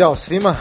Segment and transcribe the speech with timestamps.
[0.00, 0.56] Ćao svima,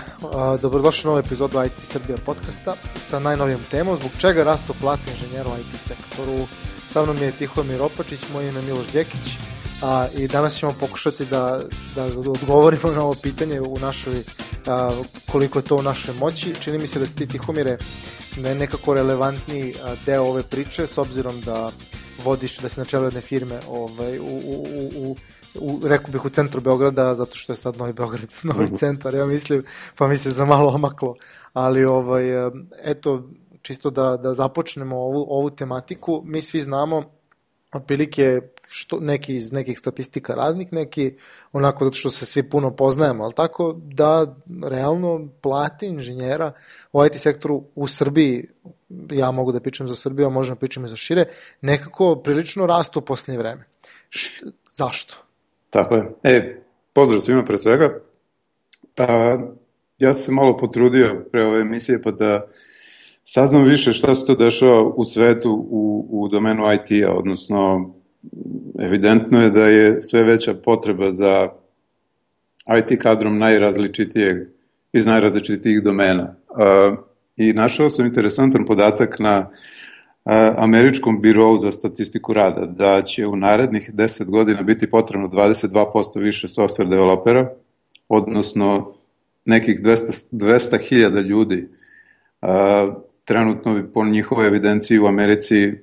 [0.61, 5.49] dobrodošli u novu epizodu IT Srbija podcasta sa najnovijom temom zbog čega rastu plate inženjera
[5.49, 6.47] u IT sektoru.
[6.87, 9.27] Sa mnom je Tihomir Opačić, moj ime je Miloš Đekić
[9.83, 11.61] a, i danas ćemo pokušati da,
[11.95, 14.23] da odgovorimo na ovo pitanje u našoj,
[14.67, 14.91] a,
[15.31, 16.55] koliko je to u našoj moći.
[16.61, 17.77] Čini mi se da si ti Tihomire
[18.37, 21.71] ne, nekako relevantni deo ove priče s obzirom da
[22.23, 25.15] vodiš da se na čelu jedne firme ovaj, u, u, u, u,
[25.83, 28.75] rekao bih u centru Beograda, zato što je sad Novi Beograd, novi mhm.
[28.75, 29.63] centar, ja mislim,
[29.97, 31.15] pa mi se za malo omaklo.
[31.53, 32.23] Ali, ovaj,
[32.83, 33.29] eto,
[33.61, 37.03] čisto da, da započnemo ovu, ovu tematiku, mi svi znamo
[37.73, 41.15] otprilike što, neki iz nekih statistika raznih, neki
[41.51, 46.51] onako zato što se svi puno poznajemo, ali tako da realno plate inženjera
[46.93, 48.47] u IT sektoru u Srbiji,
[49.11, 51.25] ja mogu da pričam za Srbiju, a možemo da pričam i za šire,
[51.61, 53.65] nekako prilično rastu u posljednje vreme.
[54.09, 54.31] Š,
[54.71, 55.28] zašto?
[55.69, 56.11] Tako je.
[56.23, 56.61] E,
[56.93, 57.99] pozdrav svima pre svega.
[58.97, 59.37] A,
[59.97, 62.47] ja sam se malo potrudio pre ove emisije pa da
[63.23, 67.93] saznam više šta se to dešava u svetu u, u domenu IT-a, odnosno
[68.79, 71.49] evidentno je da je sve veća potreba za
[72.77, 74.37] IT kadrom najrazličitijeg
[74.93, 76.35] iz najrazličitijih domena.
[76.55, 76.95] A,
[77.39, 79.49] I našao sam interesantan podatak na
[80.57, 86.47] američkom birovu za statistiku rada da će u narednih 10 godina biti potrebno 22% više
[86.47, 87.49] software developera,
[88.09, 88.93] odnosno
[89.45, 91.69] nekih 200.000 200 ljudi.
[92.41, 92.93] A,
[93.25, 95.73] trenutno po njihovoj evidenciji u Americi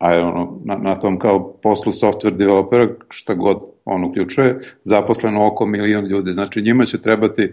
[0.00, 5.46] a je ono, na, na tom kao poslu software developera, šta god on uključuje, zaposleno
[5.46, 6.32] oko milion ljudi.
[6.32, 7.52] Znači njima će trebati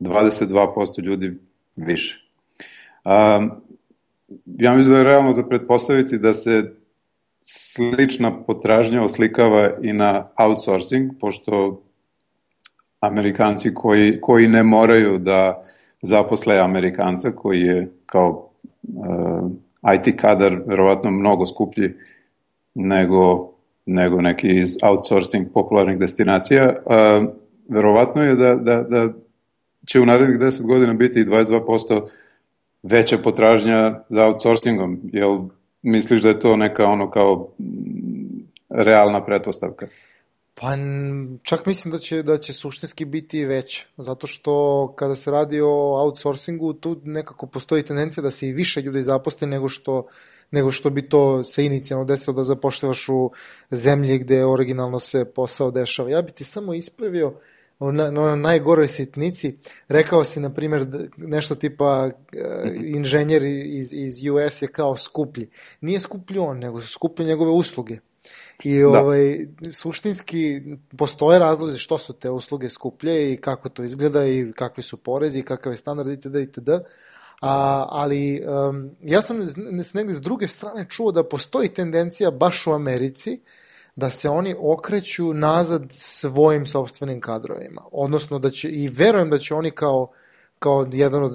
[0.00, 1.34] 22% ljudi
[1.76, 2.26] više.
[3.04, 3.50] Um,
[4.44, 6.72] ja mislim da je realno za pretpostaviti da se
[7.40, 11.82] slična potražnja oslikava i na outsourcing, pošto
[13.00, 15.62] Amerikanci koji, koji ne moraju da
[16.02, 18.50] zaposle Amerikanca, koji je kao
[18.82, 19.50] uh,
[19.94, 21.94] IT kadar verovatno mnogo skuplji
[22.74, 23.52] nego,
[23.86, 27.28] nego neki iz outsourcing popularnih destinacija, uh,
[27.68, 29.08] verovatno je da, da, da
[29.86, 32.06] će u narednih 10 godina biti i 22%
[32.86, 35.38] veća potražnja za outsourcingom, jel
[35.82, 37.48] misliš da je to neka ono kao
[38.68, 39.86] realna pretpostavka?
[40.54, 40.76] Pa
[41.42, 46.02] čak mislim da će, da će suštinski biti veća, zato što kada se radi o
[46.02, 50.06] outsourcingu, tu nekako postoji tendencija da se i više ljudi zaposle nego što,
[50.50, 53.30] nego što bi to se inicijalno desilo da zapošljevaš u
[53.70, 56.10] zemlji gde originalno se posao dešava.
[56.10, 57.34] Ja bi ti samo ispravio, uh,
[57.80, 59.58] na, na najgoroj sitnici.
[59.88, 62.12] Rekao si, na primjer, nešto tipa uh,
[62.84, 65.50] inženjer iz, iz US je kao skuplji.
[65.80, 67.98] Nije skuplji on, nego su skuplje njegove usluge.
[68.64, 68.88] I da.
[68.88, 70.60] ovaj, suštinski
[70.98, 75.38] postoje razlozi što su te usluge skuplje i kako to izgleda i kakvi su porezi
[75.38, 76.36] i kakav je standard itd.
[76.36, 76.68] itd.
[77.40, 79.38] A, ali um, ja sam
[79.94, 83.48] negde s druge strane čuo da postoji tendencija baš u Americi uh,
[83.96, 87.82] da se oni okreću nazad svojim sobstvenim kadrovima.
[87.92, 90.08] Odnosno da će, i verujem da će oni kao,
[90.58, 91.32] kao jedan od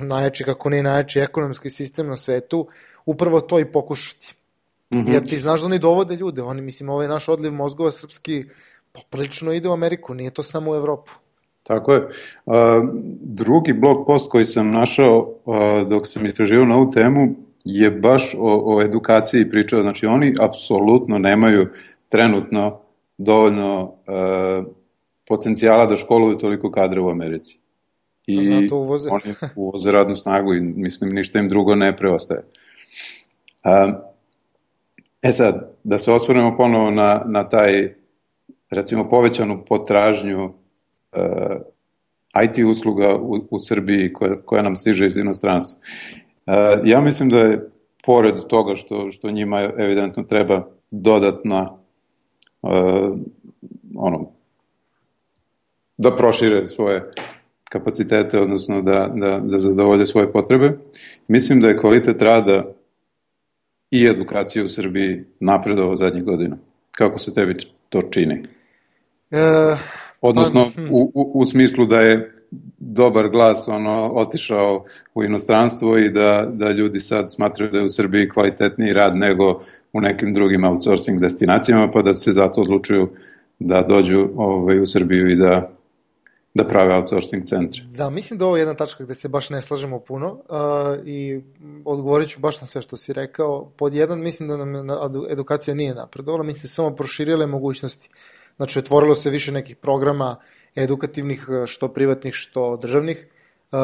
[0.00, 2.66] najjačih, kako ne najjači ekonomski sistem na svetu,
[3.06, 4.34] upravo to i pokušati.
[4.94, 5.12] Mm -hmm.
[5.12, 8.44] Jer ti znaš da oni dovode ljude, oni, mislim, ovaj naš odliv mozgova srpski
[8.92, 11.12] poprilično ide u Ameriku, nije to samo u Evropu.
[11.62, 12.08] Tako je.
[12.46, 12.82] A,
[13.20, 18.34] drugi blog post koji sam našao a, dok sam istraživao na ovu temu je baš
[18.38, 19.82] o, o edukaciji pričao.
[19.82, 21.68] Znači, oni apsolutno nemaju
[22.08, 22.80] trenutno
[23.18, 24.62] dovoljno e,
[25.28, 27.58] potencijala da školuju toliko kadra u Americi.
[28.26, 29.08] I zato uvoze.
[29.10, 32.42] oni uvoze radnu snagu i mislim ništa im drugo ne preostaje.
[33.64, 33.92] E,
[35.22, 37.94] e sad, da se osvrnemo ponovo na, na taj,
[38.70, 40.52] recimo, povećanu potražnju
[41.12, 41.20] e,
[42.44, 45.78] IT usluga u, u Srbiji koja, koja nam stiže iz inostranstva.
[46.84, 47.70] Ja mislim da je
[48.04, 51.76] pored toga što, što njima evidentno treba dodatna
[52.62, 53.18] uh,
[53.96, 54.30] ono,
[55.96, 57.10] da prošire svoje
[57.64, 60.78] kapacitete, odnosno da, da, da zadovolje svoje potrebe.
[61.28, 62.64] Mislim da je kvalitet rada
[63.90, 66.56] i edukacije u Srbiji napredovao zadnjih godina.
[66.90, 67.56] Kako se tebi
[67.88, 68.42] to čini?
[69.30, 69.76] E,
[70.20, 72.31] Odnosno, pa, u, u, u smislu da je
[72.84, 74.84] dobar glas ono otišao
[75.14, 79.60] u inostranstvo i da, da ljudi sad smatraju da je u Srbiji kvalitetniji rad nego
[79.92, 83.08] u nekim drugim outsourcing destinacijama, pa da se zato odlučuju
[83.58, 85.70] da dođu ovaj, u Srbiju i da
[86.54, 87.82] da prave outsourcing centre.
[87.96, 91.40] Da, mislim da ovo je jedna tačka gde se baš ne slažemo puno uh, i
[91.84, 93.72] odgovorit ću baš na sve što si rekao.
[93.76, 94.86] Pod jedan, mislim da nam
[95.30, 98.08] edukacija nije napredovala, mislim da samo proširile mogućnosti.
[98.56, 100.36] Znači, otvorilo se više nekih programa
[100.74, 103.26] edukativnih, što privatnih, što državnih,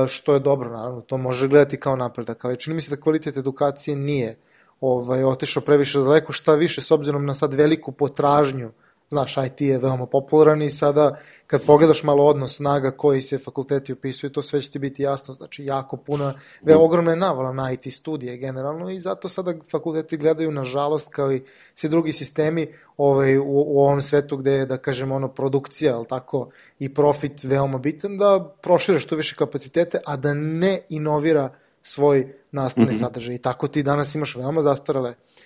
[0.08, 3.36] što je dobro, naravno, to može gledati kao napredak, ali čini mi se da kvalitet
[3.36, 4.36] edukacije nije
[4.80, 8.70] ovaj, otišao previše daleko, šta više s obzirom na sad veliku potražnju
[9.10, 13.92] Znaš, IT je veoma popularan i sada kad pogledaš malo odnos snaga koji se fakulteti
[13.92, 15.34] upisuju, to sve će ti biti jasno.
[15.34, 20.16] Znači, jako puno, veoma ogromna je navala na IT studije generalno i zato sada fakulteti
[20.16, 21.42] gledaju, nažalost, kao i
[21.74, 26.06] svi drugi sistemi ovaj, u, u ovom svetu gde je, da kažem, ono, produkcija, ali
[26.06, 32.34] tako, i profit veoma bitan, da prošire što više kapacitete, a da ne inovira svoj
[32.52, 33.00] nastavni mm -hmm.
[33.00, 33.34] sadržaj.
[33.34, 35.37] I tako ti danas imaš veoma zastarale E,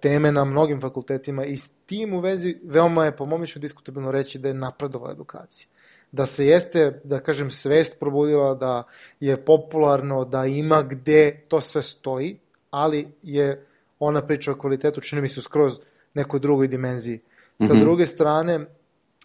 [0.00, 4.10] teme na mnogim fakultetima i s tim u vezi veoma je po mom mišlju diskutabilno
[4.10, 5.68] reći da je napredovala edukacija.
[6.12, 8.82] Da se jeste, da kažem, svest probudila, da
[9.20, 12.38] je popularno, da ima gde to sve stoji,
[12.70, 13.66] ali je
[13.98, 15.80] ona priča o kvalitetu, čini mi se, skroz
[16.14, 17.20] nekoj drugoj dimenziji.
[17.58, 17.80] Sa mm -hmm.
[17.80, 18.66] druge strane,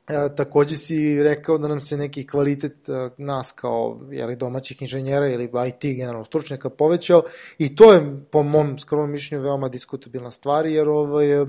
[0.07, 5.27] E, takođe si rekao da nam se neki kvalitet e, nas kao jeli, domaćih inženjera
[5.27, 7.23] ili IT generalno stručnjaka povećao
[7.57, 11.45] i to je po mom skromnom mišljenju veoma diskutabilna stvar jer ovaj, e,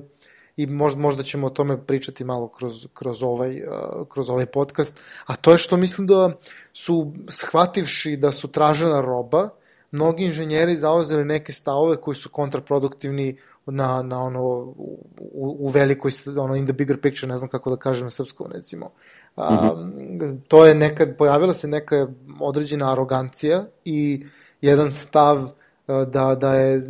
[0.57, 5.01] i možda, možda ćemo o tome pričati malo kroz, kroz, ovaj, uh, kroz ovaj podcast,
[5.27, 6.33] a to je što mislim da
[6.73, 9.51] su shvativši da su tražena roba,
[9.91, 13.37] mnogi inženjeri zauzeli neke stavove koji su kontraproduktivni
[13.67, 17.77] na, na ono, u, u velikoj, ono, in the bigger picture, ne znam kako da
[17.77, 18.91] kažem na srpskom, recimo.
[19.37, 20.39] A, mm -hmm.
[20.49, 22.09] To je nekad, pojavila se neka
[22.41, 24.27] određena arogancija i
[24.61, 25.51] jedan stav
[25.87, 26.81] da, da, je,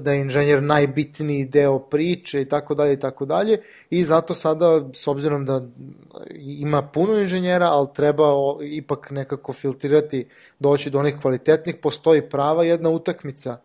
[0.00, 3.58] da je inženjer najbitniji deo priče i tako dalje i tako dalje
[3.90, 5.66] i zato sada, s obzirom da
[6.34, 8.24] ima puno inženjera, ali treba
[8.62, 10.26] ipak nekako filtrirati,
[10.58, 13.56] doći do onih kvalitetnih, postoji prava jedna utakmica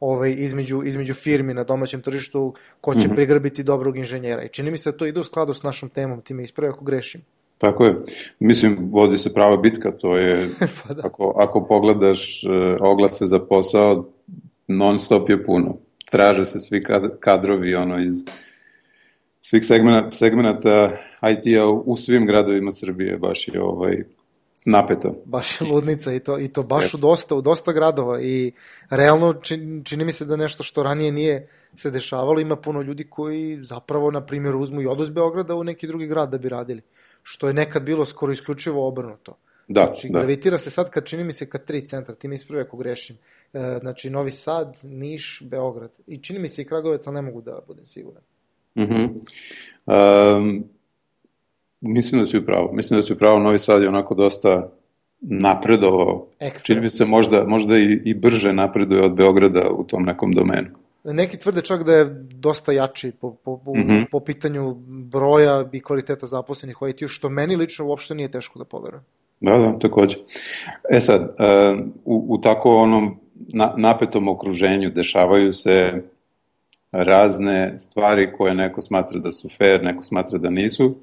[0.00, 3.14] ovaj, između, između firmi na domaćem tržištu ko će mm -hmm.
[3.14, 4.42] prigrbiti dobrog inženjera.
[4.42, 6.72] I čini mi se da to ide u skladu s našom temom, ti me ispravi
[6.72, 7.20] ako grešim.
[7.58, 7.94] Tako je.
[8.38, 10.48] Mislim, vodi se prava bitka, to je,
[10.82, 11.02] pa da.
[11.04, 14.04] ako, ako pogledaš uh, oglase za posao,
[14.76, 15.78] non stop je puno.
[16.10, 18.24] Traže se svi kad, kadrovi ono iz
[19.40, 20.90] svih segmenata, segmenata
[21.22, 24.04] IT-a u svim gradovima Srbije, baš je ovaj,
[24.64, 25.14] napeto.
[25.24, 26.94] Baš je ludnica i to, i to baš yes.
[26.94, 28.52] u dosta, u dosta gradova i
[28.90, 33.04] realno čini, čini mi se da nešto što ranije nije se dešavalo, ima puno ljudi
[33.10, 36.48] koji zapravo, na primjer, uzmu i odu iz Beograda u neki drugi grad da bi
[36.48, 36.82] radili,
[37.22, 39.36] što je nekad bilo skoro isključivo obrnuto.
[39.68, 40.18] Da, znači, da.
[40.18, 43.16] gravitira se sad kad čini mi se ka tri centra, ti mi ispravi ako grešim.
[43.52, 45.98] E, znači, Novi Sad, Niš, Beograd.
[46.06, 48.22] I čini mi se i Kragovec, ali ne mogu da budem siguran.
[48.74, 48.82] Mm
[49.86, 50.64] um,
[51.80, 52.72] Mislim da si upravo.
[52.72, 54.70] Mislim da si upravo Novi Sad je onako dosta
[55.20, 56.26] napredovao.
[56.40, 56.66] Ekstra.
[56.66, 60.68] Čini mi se možda, možda i, i brže napreduje od Beograda u tom nekom domenu.
[61.04, 62.04] Neki tvrde čak da je
[62.34, 64.04] dosta jači po, po, po, mm -hmm.
[64.10, 68.64] po pitanju broja i kvaliteta zaposlenih u IT-u, što meni lično uopšte nije teško da
[68.64, 69.04] poverujem.
[69.40, 70.16] Da, da, takođe.
[70.90, 76.02] E sad, uh, u, u tako onom na, napetom okruženju dešavaju se
[76.92, 80.96] razne stvari koje neko smatra da su fair, neko smatra da nisu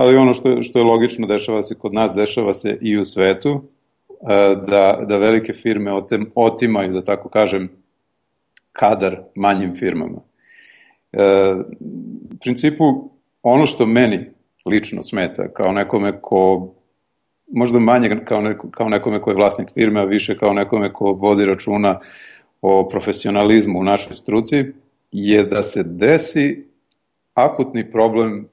[0.00, 3.62] ali ono što što je logično dešava se kod nas, dešava se i u svetu,
[4.08, 7.68] e, da, da velike firme otem, otimaju, da tako kažem,
[8.72, 10.18] kadar manjim firmama.
[11.12, 11.54] E,
[12.34, 13.10] u principu,
[13.42, 14.30] ono što meni
[14.66, 16.74] lično smeta, kao nekome ko,
[17.50, 21.12] možda manje kao, neko, kao nekome ko je vlasnik firme, a više kao nekome ko
[21.12, 22.00] vodi računa
[22.62, 24.64] o profesionalizmu u našoj struci,
[25.12, 26.68] je da se desi
[27.34, 28.48] akutni problem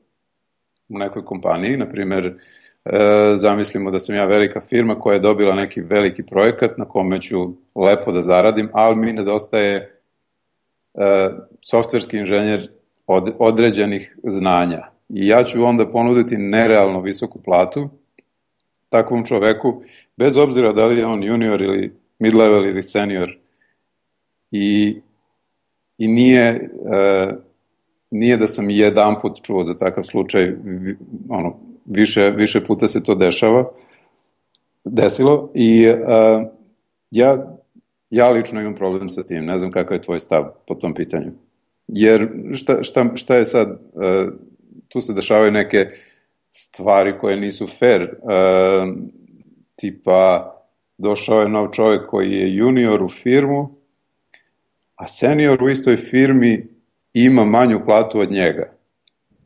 [0.89, 2.33] u nekoj kompaniji, na primer, e,
[3.35, 7.53] zamislimo da sam ja velika firma koja je dobila neki veliki projekat na kome ću
[7.75, 9.99] lepo da zaradim, ali mi nedostaje
[10.93, 11.29] e,
[11.61, 12.69] softverski inženjer
[13.07, 14.87] od, određenih znanja.
[15.09, 17.89] I ja ću onda ponuditi nerealno visoku platu
[18.89, 19.81] takvom čoveku,
[20.17, 23.37] bez obzira da li je on junior ili mid-level ili senior.
[24.51, 25.01] I,
[25.97, 27.33] i nije, e,
[28.11, 30.55] nije da sam jedan put čuo za takav slučaj,
[31.29, 33.71] ono, više, više puta se to dešava,
[34.83, 36.47] desilo i uh,
[37.11, 37.57] ja,
[38.09, 41.31] ja lično imam problem sa tim, ne znam kakav je tvoj stav po tom pitanju.
[41.87, 44.33] Jer šta, šta, šta je sad, uh,
[44.87, 45.89] tu se dešavaju neke
[46.59, 48.09] stvari koje nisu fair, uh,
[49.75, 50.53] tipa
[50.97, 53.69] došao je nov čovjek koji je junior u firmu,
[54.95, 56.67] a senior u istoj firmi
[57.13, 58.73] ima manju platu od njega.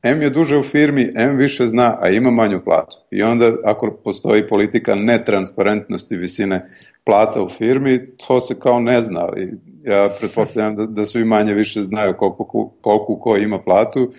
[0.04, 2.98] M je duže u firmi, M više zna, a ima manju platu.
[3.12, 6.68] I onda ako postoji politika netransparentnosti visine
[7.06, 9.30] plata u firmi, to se kao ne zna.
[9.38, 9.48] I
[9.90, 14.12] ja pretpostavljam da, da su i manje više znaju koliko, koliko ko ima platu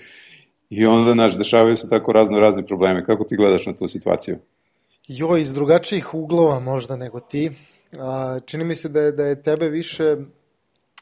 [0.73, 3.05] I onda, znaš, dešavaju se tako razno razni probleme.
[3.05, 4.39] Kako ti gledaš na tu situaciju?
[5.09, 7.51] Jo, iz drugačijih uglova možda nego ti.
[7.99, 10.17] A, čini mi se da je, da je tebe više,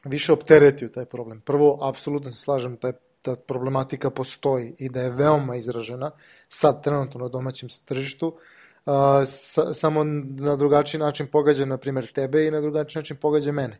[0.04, 1.40] više opteretio taj problem.
[1.40, 6.10] Prvo, apsolutno se slažem, taj, ta problematika postoji i da je veoma izražena
[6.48, 8.34] sad trenutno na domaćem tržištu.
[8.86, 13.52] A, sa, samo na drugačiji način pogađa, na primjer, tebe i na drugačiji način pogađa
[13.52, 13.78] mene,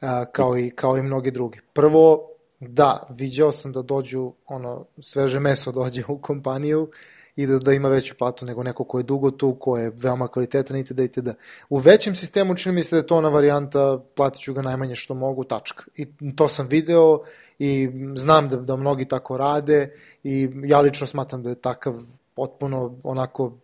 [0.00, 1.60] a, kao, i, kao i mnogi drugi.
[1.72, 2.29] Prvo,
[2.60, 6.90] da, viđao sam da dođu, ono, sveže meso dođe u kompaniju
[7.36, 10.28] i da, da ima veću platu nego neko ko je dugo tu, ko je veoma
[10.28, 10.98] kvalitetan itd.
[10.98, 11.28] itd.
[11.68, 14.94] U većem sistemu čini mi se da je to ona varijanta platit ću ga najmanje
[14.94, 15.84] što mogu, tačka.
[15.96, 17.20] I to sam video
[17.58, 19.92] i znam da, da mnogi tako rade
[20.24, 21.94] i ja lično smatram da je takav
[22.34, 23.58] potpuno onako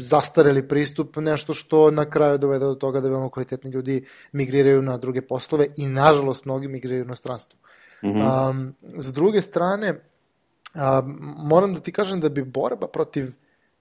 [0.00, 4.96] zastareli pristup, nešto što na kraju dovede do toga da veoma kvalitetni ljudi migriraju na
[4.96, 7.60] druge poslove i nažalost mnogi migriraju na stranstvo.
[8.02, 8.50] Mm -hmm.
[8.50, 10.00] um, s druge strane,
[10.74, 11.02] a,
[11.36, 13.32] moram da ti kažem da bi borba protiv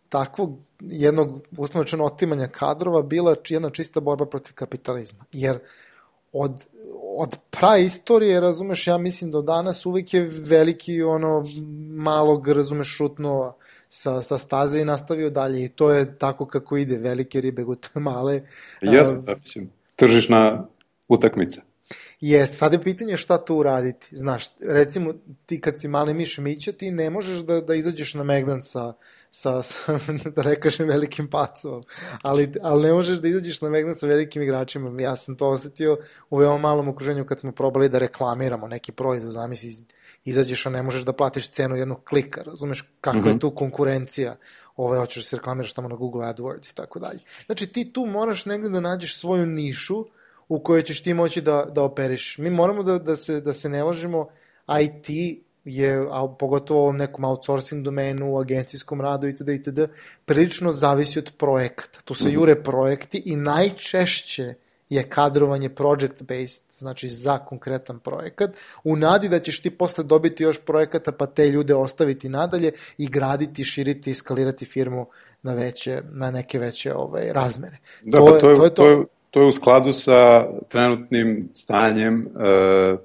[0.09, 5.25] takvog jednog uslovno otimanja kadrova bila jedna čista borba protiv kapitalizma.
[5.31, 5.59] Jer
[6.33, 6.67] od,
[7.17, 11.45] od praistorije, razumeš, ja mislim do danas uvek je veliki ono
[11.89, 13.55] malog, razumeš, šutno
[13.95, 17.89] sa, sa staze i nastavio dalje i to je tako kako ide, velike ribe gute
[17.99, 18.41] male.
[18.81, 20.67] Jeste, da, mislim, tržišna
[21.07, 21.61] utakmica.
[22.21, 24.07] Jest, sad je pitanje šta tu uraditi.
[24.11, 25.13] Znaš, recimo,
[25.45, 28.93] ti kad si mali miš mića, ti ne možeš da, da izađeš na Megdan sa,
[29.35, 29.99] sa, sa
[30.35, 31.81] da ne kažem, velikim pacom,
[32.21, 35.01] ali, ali ne možeš da izađeš na Megdan sa velikim igračima.
[35.01, 35.97] Ja sam to osetio
[36.29, 39.73] u veoma malom okruženju kad smo probali da reklamiramo neki proizvod, zamisli,
[40.25, 43.27] izađeš, a ne možeš da platiš cenu jednog klika, razumeš kakva mm -hmm.
[43.27, 43.39] je mhm.
[43.39, 44.35] tu konkurencija,
[44.75, 47.19] ovaj, hoćeš da se reklamiraš tamo na Google AdWords i tako dalje.
[47.45, 50.05] Znači, ti tu moraš negde da nađeš svoju nišu,
[50.47, 52.37] u kojoj ćeš ti moći da, da operiš.
[52.37, 54.27] Mi moramo da, da, se, da se ne lažemo,
[54.81, 55.07] IT
[55.65, 59.49] je, a pogotovo u ovom nekom outsourcing domenu, u agencijskom radu itd.
[59.49, 59.79] itd.
[60.25, 61.99] prilično zavisi od projekata.
[62.05, 62.33] Tu se mhm.
[62.33, 64.53] jure projekti i najčešće
[64.89, 68.51] je kadrovanje project based, znači za konkretan projekat,
[68.83, 73.07] u nadi da ćeš ti posle dobiti još projekata pa te ljude ostaviti nadalje i
[73.07, 75.07] graditi, širiti, skalirati firmu
[75.43, 77.77] na veće, na neke veće ovaj, razmere.
[78.01, 78.75] Da, to, pa to, je, to, je to.
[78.75, 79.05] to je
[79.35, 82.99] to je u skladu sa trenutnim stanjem uh,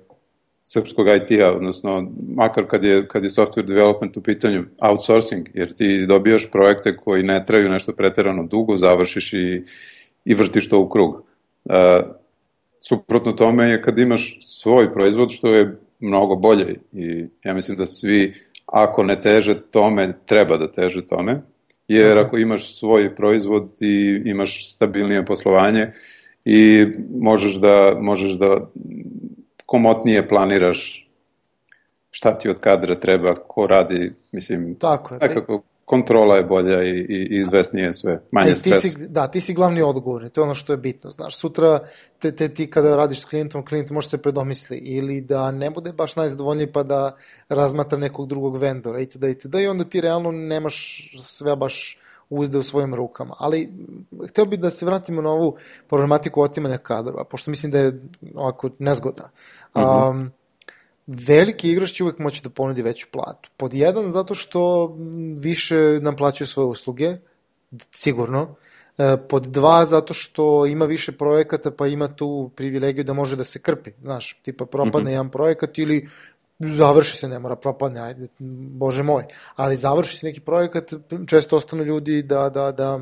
[0.73, 6.07] srpskog IT-a, odnosno makar kad je, kad je software development u pitanju outsourcing, jer ti
[6.07, 9.63] dobijaš projekte koji ne traju nešto preterano dugo, završiš i,
[10.25, 11.15] i vrtiš to u krug.
[11.65, 11.75] Uh,
[12.81, 17.87] suprotno tome je kad imaš svoj proizvod, što je mnogo bolje i ja mislim da
[17.87, 18.35] svi,
[18.67, 21.41] ako ne teže tome, treba da teže tome,
[21.89, 25.93] jer ako imaš svoj proizvod i imaš stabilnije poslovanje,
[26.45, 26.87] i
[27.21, 28.71] možeš da, možeš da
[29.71, 31.09] komotnije planiraš
[32.11, 36.91] šta ti od kadra treba, ko radi, mislim, Tako je, nekako kontrola je bolja i,
[36.91, 38.81] i izvesnije sve, manje e, stres.
[38.81, 41.79] Si, da, ti si glavni odgovorni, to je ono što je bitno, znaš, sutra
[42.19, 45.93] te, te, ti kada radiš s klijentom, klijent može se predomisli ili da ne bude
[45.93, 47.17] baš najzadovoljniji pa da
[47.49, 49.25] razmatra nekog drugog vendora itd.
[49.25, 49.55] itd.
[49.55, 51.99] i onda ti realno nemaš sve baš
[52.31, 53.35] uzde u svojim rukama.
[53.39, 53.69] Ali
[54.29, 55.57] hteo bih da se vratimo na ovu
[55.89, 58.01] problematiku otimanja kadrova, pošto mislim da je
[58.35, 59.25] ovako nezgodna.
[59.25, 60.31] Mm um,
[61.07, 63.51] veliki igrač će uvek moći da ponudi veću platu.
[63.57, 64.95] Pod jedan, zato što
[65.39, 67.17] više nam plaćaju svoje usluge,
[67.91, 68.55] sigurno.
[68.99, 73.45] E, pod dva, zato što ima više projekata, pa ima tu privilegiju da može da
[73.45, 73.91] se krpi.
[74.03, 75.11] Znaš, tipa propadne mm -hmm.
[75.11, 76.09] jedan projekat ili
[76.61, 78.29] završi se, ne mora propadne, ajde,
[78.79, 79.25] bože moj,
[79.57, 80.93] ali završi se neki projekat,
[81.27, 83.01] često ostanu ljudi da, da, da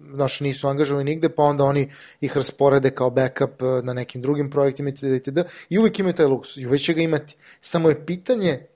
[0.00, 4.50] naš nisu angažovani nigde, pa onda oni ih rasporede kao backup eh, na nekim drugim
[4.50, 5.04] projektima itd.
[5.04, 5.38] itd.
[5.68, 7.36] I uvijek imaju taj luks, i uvijek će ga imati.
[7.60, 8.66] Samo je pitanje,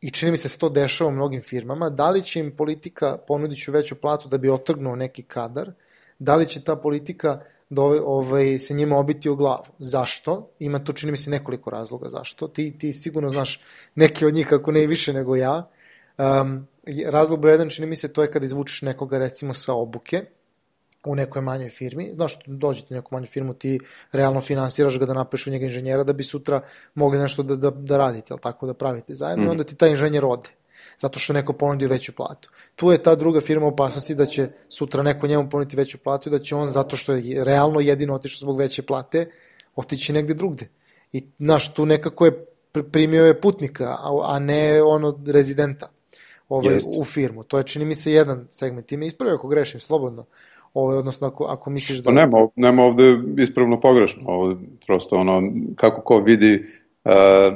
[0.00, 3.18] i čini mi se se to dešava u mnogim firmama, da li će im politika
[3.28, 5.72] ponuditi veću platu da bi otrgnuo neki kadar,
[6.18, 7.40] da li će ta politika
[7.72, 9.64] da ovaj, se njima obiti u glavu.
[9.78, 10.50] Zašto?
[10.58, 12.48] Ima to, čini mi se, nekoliko razloga zašto.
[12.48, 13.60] Ti, ti sigurno znaš
[13.94, 15.68] neke od njih, kako ne i više nego ja.
[16.18, 16.66] Um,
[17.06, 20.24] razlog broj jedan, čini mi se, to je kada izvučeš nekoga, recimo, sa obuke,
[21.04, 23.80] u nekoj manjoj firmi, znaš, dođete u neku manju firmu, ti
[24.12, 26.60] realno finansiraš ga da napišu njega inženjera da bi sutra
[26.94, 29.46] mogli nešto da, da, da radite, ali tako da pravite zajedno, mm.
[29.46, 30.48] i onda ti taj inženjer ode
[30.98, 32.50] zato što neko ponudio veću platu.
[32.76, 36.32] Tu je ta druga firma opasnosti da će sutra neko njemu ponuditi veću platu i
[36.32, 39.30] da će on, zato što je realno jedino otišao zbog veće plate,
[39.76, 40.68] otići negde drugde.
[41.12, 42.44] I, znaš, tu nekako je
[42.92, 45.88] primio je putnika, a, ne ono rezidenta
[46.48, 47.42] ovaj, u firmu.
[47.42, 48.86] To je, čini mi se, jedan segment.
[48.86, 50.24] Ti me ispravio ako grešim, slobodno.
[50.74, 52.04] Ovaj, odnosno, ako, ako misliš da...
[52.04, 54.22] Pa nema, nema ovde ispravno pogrešno.
[54.26, 55.42] Ovo, prosto ono,
[55.76, 56.66] kako ko vidi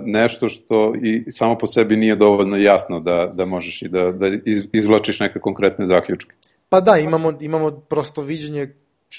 [0.04, 4.26] nešto što i samo po sebi nije dovoljno jasno da, da možeš i da, da
[4.72, 6.34] izvlačiš neke konkretne zaključke.
[6.68, 8.74] Pa da, imamo, imamo prosto viđenje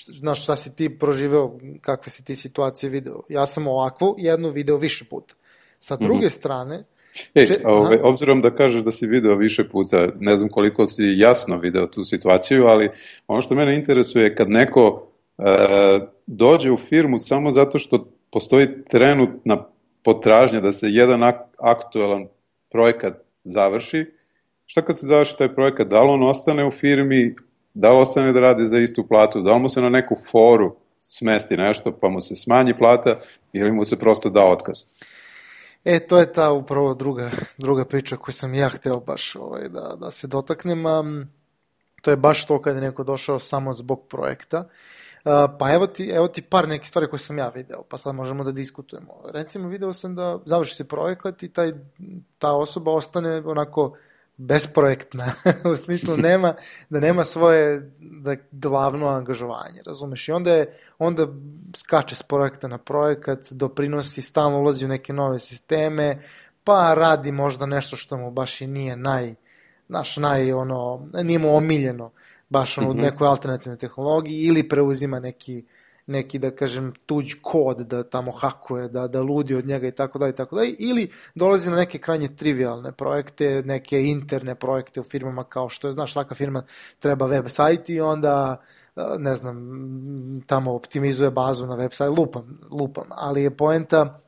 [0.07, 3.21] znaš šta si ti proživeo, kakve si ti situacije video.
[3.29, 5.35] Ja sam ovakvu jednu video više puta.
[5.79, 6.03] Sa mhm.
[6.03, 6.39] druge mm -hmm.
[6.39, 6.83] strane,
[7.33, 11.03] Ej, če, ove, obzirom da kažeš da si video više puta, ne znam koliko si
[11.17, 12.89] jasno video tu situaciju, ali
[13.27, 15.07] ono što mene interesuje je kad neko
[15.37, 15.43] e,
[16.27, 19.65] dođe u firmu samo zato što postoji trenutna
[20.03, 22.27] potražnja da se jedan ak aktuelan
[22.71, 23.13] projekat
[23.43, 24.05] završi,
[24.65, 27.35] šta kad se završi taj projekat, da li on ostane u firmi,
[27.73, 30.75] da li ostane da radi za istu platu, da li mu se na neku foru
[30.99, 33.15] smesti nešto pa mu se smanji plata
[33.53, 34.83] ili mu se prosto da otkaz.
[35.85, 39.95] E, to je ta upravo druga, druga priča koju sam ja hteo baš ovaj, da,
[39.99, 40.83] da se dotaknem.
[42.01, 44.67] To je baš to kada je neko došao samo zbog projekta.
[45.59, 48.43] Pa evo ti, evo ti par nekih stvari koje sam ja video, pa sad možemo
[48.43, 49.13] da diskutujemo.
[49.29, 51.73] Recimo, video sam da završi se projekat i taj,
[52.37, 53.97] ta osoba ostane onako
[54.37, 55.33] besprojektna,
[55.73, 56.53] u smislu nema,
[56.89, 60.27] da nema svoje da, glavno angažovanje, razumeš?
[60.27, 61.27] I onda, je, onda
[61.75, 66.19] skače s projekta na projekat, doprinosi, stalno ulazi u neke nove sisteme,
[66.63, 69.35] pa radi možda nešto što mu baš i nije naj,
[69.87, 72.11] naš naj, ono, nije mu omiljeno,
[72.49, 72.99] baš ono, mm -hmm.
[72.99, 75.63] u nekoj alternativnoj tehnologiji, ili preuzima neki
[76.07, 80.19] neki, da kažem, tuđ kod da tamo hakuje, da, da ludi od njega i tako
[80.19, 85.03] dalje i tako dalje, ili dolazi na neke krajnje trivialne projekte, neke interne projekte u
[85.03, 86.63] firmama kao što je, znaš, svaka firma
[86.99, 88.61] treba web sajt i onda
[89.19, 89.57] ne znam,
[90.45, 94.19] tamo optimizuje bazu na web sajt, lupam, lupam, ali je poenta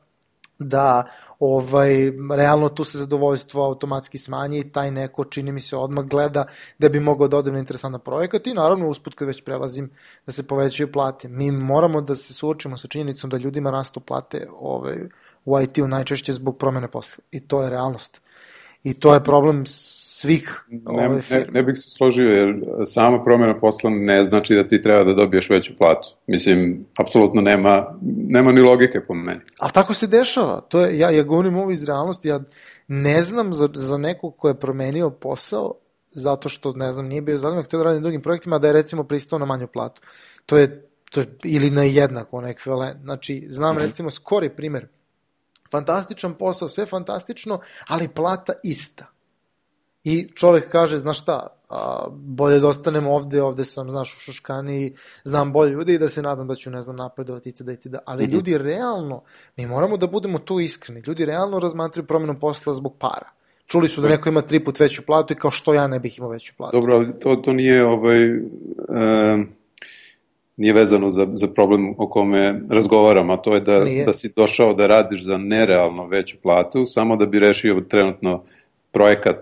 [0.58, 6.04] da ovaj, realno tu se zadovoljstvo automatski smanji i taj neko, čini mi se, odmah
[6.04, 6.44] gleda
[6.78, 9.90] da bi mogao da ode na interesantan projekat i naravno usput kad već prelazim
[10.26, 11.28] da se povećaju plate.
[11.28, 14.96] Mi moramo da se suočimo sa činjenicom da ljudima rastu plate ovaj,
[15.44, 18.20] u IT-u najčešće zbog promene posla i to je realnost.
[18.84, 19.64] I to je problem
[20.20, 22.54] svih ne, ne, ne bih se složio, jer
[22.86, 26.08] sama promjena posla ne znači da ti treba da dobiješ veću platu.
[26.26, 29.40] Mislim, apsolutno nema, nema ni logike po meni.
[29.58, 30.60] Ali tako se dešava.
[30.60, 32.40] To je, ja, ja govorim ovo iz realnosti, ja
[32.88, 35.74] ne znam za, za nekog ko je promenio posao
[36.10, 38.72] zato što, ne znam, nije bio zadovoljno, htio da radi na drugim projektima, da je
[38.72, 40.02] recimo pristao na manju platu.
[40.46, 43.02] To je, to je ili na jednako, on ekvivalent.
[43.02, 43.82] Znači, znam mm -hmm.
[43.82, 44.88] recimo skori primer,
[45.70, 49.19] fantastičan posao, sve fantastično, ali plata ista
[50.04, 54.94] I čovek kaže, znaš šta, a, bolje da ostanem ovde, ovde sam, znaš, u Šoškani,
[55.24, 57.68] znam bolje ljudi i da se nadam da ću, ne znam, napredovati itd.
[57.68, 57.96] itd.
[58.04, 58.32] Ali mm -hmm.
[58.32, 59.22] ljudi realno,
[59.56, 63.28] mi moramo da budemo tu iskreni, ljudi realno razmatraju promjenu posla zbog para.
[63.66, 66.18] Čuli su da neko ima tri put veću platu i kao što ja ne bih
[66.18, 66.76] imao veću platu.
[66.76, 68.24] Dobro, ali to, to nije ovaj...
[68.24, 69.44] E,
[70.56, 74.04] nije vezano za, za problem o kome razgovaram, a to je da, nije.
[74.04, 78.42] da si došao da radiš za nerealno veću platu, samo da bi rešio trenutno
[78.92, 79.36] projekat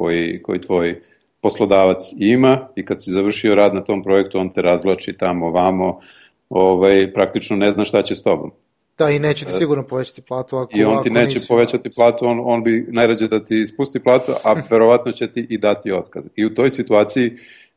[0.00, 1.00] koji, koji tvoj
[1.40, 6.00] poslodavac ima i kad si završio rad na tom projektu, on te razvlači tamo, vamo,
[6.48, 8.50] ovaj, praktično ne zna šta će s tobom.
[8.98, 10.56] Da, i neće ti sigurno povećati platu.
[10.56, 11.48] Ako, I on ti neće nisi...
[11.48, 15.58] povećati platu, on, on bi najrađe da ti spusti platu, a verovatno će ti i
[15.58, 16.28] dati otkaz.
[16.36, 17.32] I u toj situaciji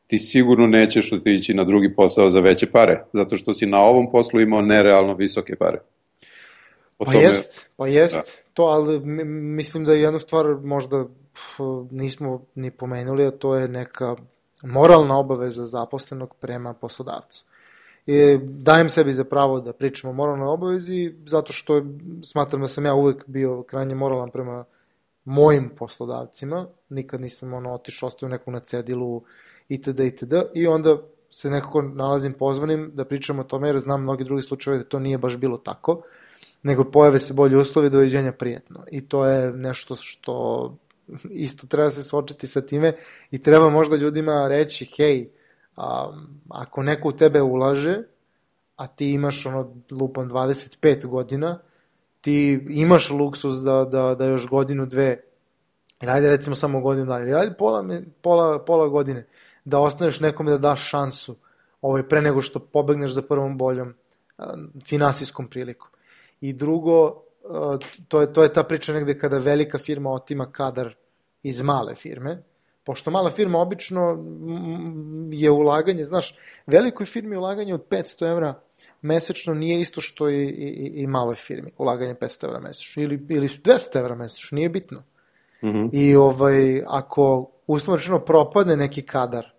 [0.06, 4.10] ti sigurno nećeš otići na drugi posao za veće pare, zato što si na ovom
[4.10, 5.78] poslu imao nerealno visoke pare.
[6.98, 7.24] O pa tome...
[7.24, 8.50] jest, pa jest, da.
[8.54, 9.00] to, ali
[9.56, 11.06] mislim da je jednu stvar možda
[11.90, 14.16] nismo ni pomenuli, a to je neka
[14.62, 17.44] moralna obaveza zaposlenog prema poslodavcu.
[18.06, 21.82] I dajem sebi za pravo da pričam o moralnoj obavezi, zato što
[22.22, 24.64] smatram da sam ja uvek bio krajnje moralan prema
[25.24, 29.22] mojim poslodavcima, nikad nisam ono otišao, ostao neku na cedilu
[29.68, 30.00] itd.
[30.00, 30.32] itd.
[30.54, 30.96] I onda
[31.30, 34.98] se nekako nalazim pozvanim da pričam o tome, jer znam mnogi drugi slučaje da to
[34.98, 36.02] nije baš bilo tako,
[36.62, 38.84] nego pojave se bolje uslovi, doviđenja prijetno.
[38.90, 40.74] I to je nešto što
[41.30, 42.92] isto treba se sočiti sa time
[43.30, 45.30] i treba možda ljudima reći, hej,
[45.76, 46.12] a,
[46.48, 48.02] ako neko u tebe ulaže,
[48.76, 51.58] a ti imaš ono lupan 25 godina,
[52.20, 55.20] ti imaš luksus da, da, da još godinu, dve,
[55.98, 57.84] ajde recimo samo godinu ili ajde pola,
[58.20, 59.26] pola, pola godine,
[59.64, 61.36] da ostaneš nekome da daš šansu
[61.82, 63.94] ovaj, pre nego što pobegneš za prvom boljom
[64.84, 65.88] finansijskom prilikom.
[66.40, 67.22] I drugo,
[68.08, 70.94] to je, to je ta priča negde kada velika firma otima kadar
[71.42, 72.42] iz male firme,
[72.84, 74.24] pošto mala firma obično
[75.30, 78.54] je ulaganje, znaš, velikoj firmi ulaganje od 500 evra
[79.02, 83.48] mesečno nije isto što i, i, i maloj firmi, ulaganje 500 evra mesečno, ili, ili
[83.48, 85.02] 200 evra mesečno, nije bitno.
[85.62, 85.88] Mm -hmm.
[85.92, 89.52] I ovaj, ako uslovno rečeno propadne neki kadar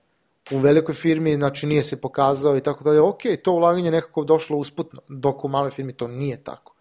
[0.52, 4.58] u velikoj firmi, znači nije se pokazao i tako dalje, ok, to ulaganje nekako došlo
[4.58, 6.74] usputno, dok u maloj firmi to nije tako.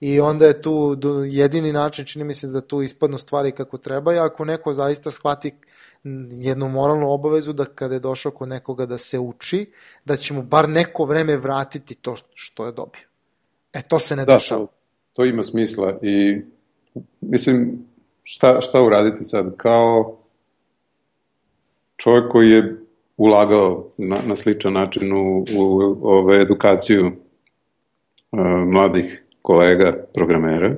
[0.00, 4.14] I onda je tu jedini način, čini mi se da tu ispadnu stvari kako treba
[4.14, 5.54] i ako neko zaista shvati
[6.30, 9.72] jednu moralnu obavezu da kada je došao kod nekoga da se uči,
[10.04, 13.02] da će mu bar neko vreme vratiti to što je dobio.
[13.72, 14.66] E, to se ne da, dešava.
[14.66, 14.72] To,
[15.12, 16.42] to ima smisla i
[17.20, 17.86] mislim,
[18.22, 19.56] šta, šta uraditi sad?
[19.56, 20.18] Kao
[21.96, 22.76] čovjek koji je
[23.16, 28.40] ulagao na, na sličan način u, u ove edukaciju uh,
[28.72, 30.76] mladih kolega programera.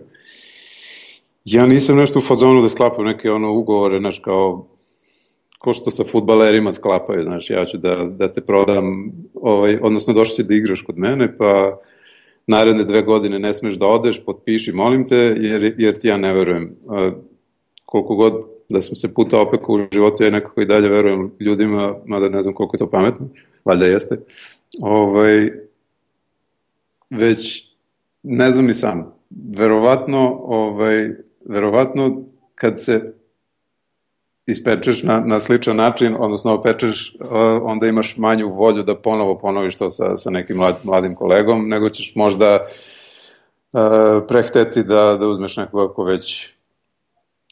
[1.45, 4.67] Ja nisam nešto u fazonu da sklapam neke ono ugovore, znaš, kao
[5.59, 10.35] ko što sa futbalerima sklapaju, znaš, ja ću da, da te prodam, ovaj, odnosno došli
[10.35, 11.79] si da igraš kod mene, pa
[12.47, 16.33] naredne dve godine ne smeš da odeš, potpiši, molim te, jer, jer ti ja ne
[16.33, 16.77] verujem.
[17.85, 21.95] Koliko god da sam se puta opekao u životu, ja nekako i dalje verujem ljudima,
[22.07, 23.29] mada ne znam koliko je to pametno,
[23.65, 24.21] valjda jeste.
[24.83, 25.51] Ovaj,
[27.11, 27.69] već
[28.23, 29.15] ne znam ni sam.
[29.57, 31.11] Verovatno, ovaj,
[31.45, 32.23] verovatno
[32.55, 33.15] kad se
[34.47, 37.17] ispečeš na, na sličan način, odnosno opečeš,
[37.63, 41.89] onda imaš manju volju da ponovo ponoviš to sa, sa nekim mlad, mladim kolegom, nego
[41.89, 42.65] ćeš možda
[43.73, 43.81] uh,
[44.29, 46.53] prehteti da, da uzmeš nekoga ko već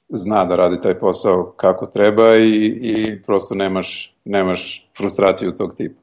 [0.09, 6.01] zna da radi taj posao kako treba i, i prosto nemaš, nemaš frustraciju tog tipa.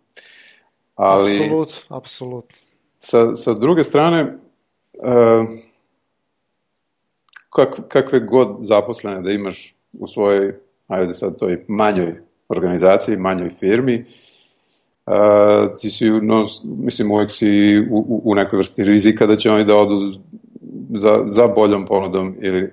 [0.95, 2.53] Ali, apsolut, apsolut.
[2.99, 4.37] Sa, sa druge strane,
[7.49, 10.55] kak, kakve god zaposlene da imaš u svojoj,
[10.87, 14.05] ajde sad toj manjoj organizaciji, manjoj firmi,
[15.05, 15.13] uh,
[15.81, 19.65] ti si, no, mislim, uvek si u, u, u nekoj vrsti rizika da će oni
[19.65, 20.13] da odu
[20.93, 22.71] za, za boljom ponudom ili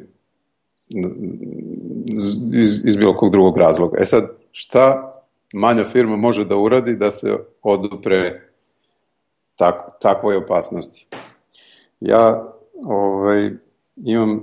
[2.53, 3.99] iz, iz bilo kog drugog razloga.
[4.01, 5.13] E sad, šta
[5.53, 8.41] manja firma može da uradi da se odupre
[9.57, 11.07] tak, takvoj opasnosti?
[12.01, 12.53] Ja
[12.85, 13.51] ovaj,
[13.97, 14.43] imam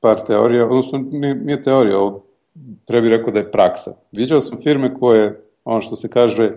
[0.00, 2.24] par teorija, odnosno nije, teorija, ovo
[2.86, 3.90] pre bih rekao da je praksa.
[4.12, 6.52] Viđao sam firme koje, ono što se kaže,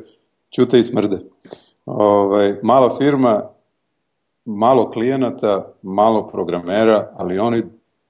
[0.55, 1.19] ćute i smrde.
[1.85, 3.43] Ovaj, mala firma,
[4.45, 7.63] malo klijenata, malo programera, ali oni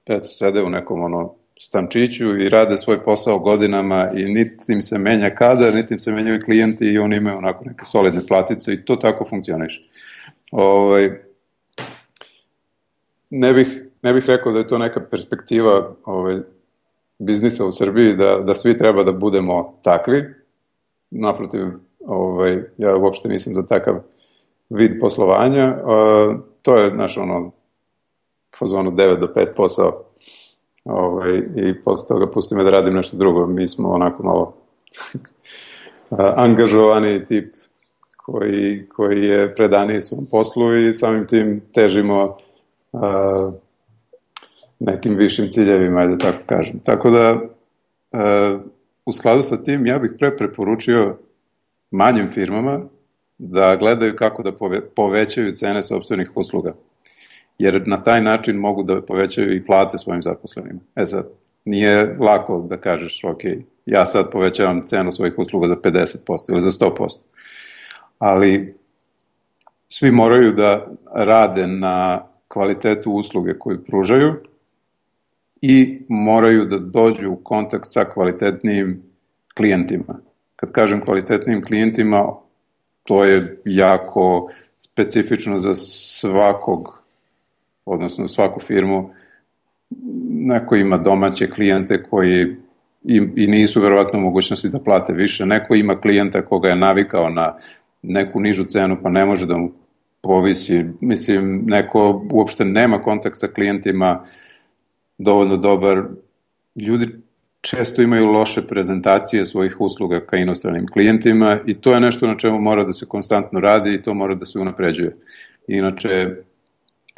[0.06, 4.98] eto, sede u nekom ono stančiću i rade svoj posao godinama i niti im se
[4.98, 8.84] menja kadar, niti im se menjaju klijenti i oni imaju onako neke solidne platice i
[8.84, 9.82] to tako funkcioniše.
[10.50, 11.10] Ovaj,
[13.32, 16.40] ne bih, ne bih rekao da je to neka perspektiva ovaj,
[17.18, 20.24] biznisa u Srbiji, da, da svi treba da budemo takvi.
[21.10, 21.66] Naprotiv,
[22.06, 23.94] ovaj, ja uopšte nisam za takav
[24.70, 25.76] vid poslovanja.
[25.84, 27.50] Uh, to je, naš ono,
[28.58, 30.04] fazonu 9 do 5 posao
[30.84, 33.46] ovaj, i posle toga pusti me da radim nešto drugo.
[33.46, 34.54] Mi smo onako malo
[36.44, 37.54] angažovani tip
[38.16, 42.36] koji, koji je predaniji svom poslu i samim tim težimo
[42.92, 43.54] uh,
[44.78, 46.78] nekim višim ciljevima, ajde tako kažem.
[46.84, 48.60] Tako da, uh,
[49.06, 51.16] u skladu sa tim, ja bih pre preporučio
[51.90, 52.80] manjim firmama
[53.38, 56.74] da gledaju kako da pove, povećaju cene sobstvenih usluga
[57.58, 60.80] jer na taj način mogu da povećaju i plate svojim zaposlenima.
[60.96, 61.28] E sad,
[61.64, 63.40] nije lako da kažeš, ok,
[63.86, 67.18] ja sad povećavam cenu svojih usluga za 50% ili za 100%,
[68.18, 68.74] ali
[69.88, 74.34] svi moraju da rade na kvalitetu usluge koju pružaju
[75.60, 79.02] i moraju da dođu u kontakt sa kvalitetnijim
[79.54, 80.18] klijentima.
[80.56, 82.34] Kad kažem kvalitetnim klijentima,
[83.02, 87.02] to je jako specifično za svakog
[87.84, 89.10] odnosno svaku firmu,
[90.30, 92.56] neko ima domaće klijente koji
[93.04, 97.30] i, i nisu verovatno u mogućnosti da plate više, neko ima klijenta koga je navikao
[97.30, 97.56] na
[98.02, 99.70] neku nižu cenu pa ne može da mu
[100.22, 104.24] povisi, mislim, neko uopšte nema kontakt sa klijentima
[105.18, 106.04] dovoljno dobar,
[106.76, 107.08] ljudi
[107.60, 112.60] često imaju loše prezentacije svojih usluga ka inostranim klijentima i to je nešto na čemu
[112.60, 115.16] mora da se konstantno radi i to mora da se unapređuje.
[115.68, 116.36] Inače,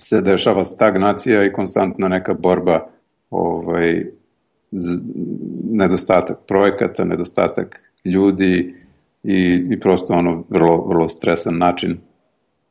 [0.00, 2.86] se dešava stagnacija i konstantna neka borba
[3.30, 4.06] ovaj,
[5.70, 8.74] nedostatak projekata, nedostatak ljudi
[9.22, 11.98] i, i prosto ono vrlo, vrlo stresan način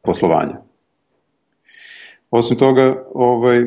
[0.03, 0.61] poslovanja.
[2.31, 3.63] Osim toga, ovaj,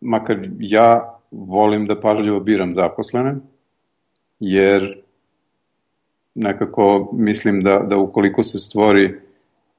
[0.00, 3.34] makar ja volim da pažljivo biram zaposlene,
[4.40, 5.02] jer
[6.34, 9.20] nekako mislim da, da ukoliko se stvori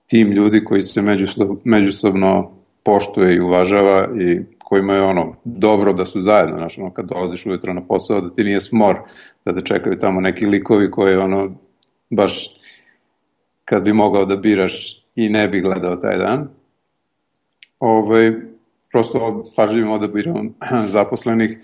[0.07, 2.51] tim ljudi koji se međusobno, međusobno
[2.83, 7.45] poštuje i uvažava i kojima je ono dobro da su zajedno, znaš, ono kad dolaziš
[7.45, 8.97] ujutro na posao, da ti nije smor,
[9.45, 11.51] da te čekaju tamo neki likovi koji ono
[12.09, 12.59] baš
[13.65, 16.49] kad bi mogao da biraš i ne bi gledao taj dan.
[17.79, 18.31] Ovaj,
[18.91, 20.53] prosto pažljivim odabirom
[20.95, 21.59] zaposlenih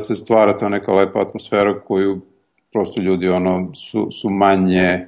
[0.00, 2.20] se stvara ta neka lepa atmosfera koju
[2.72, 5.06] prosto ljudi ono su, su manje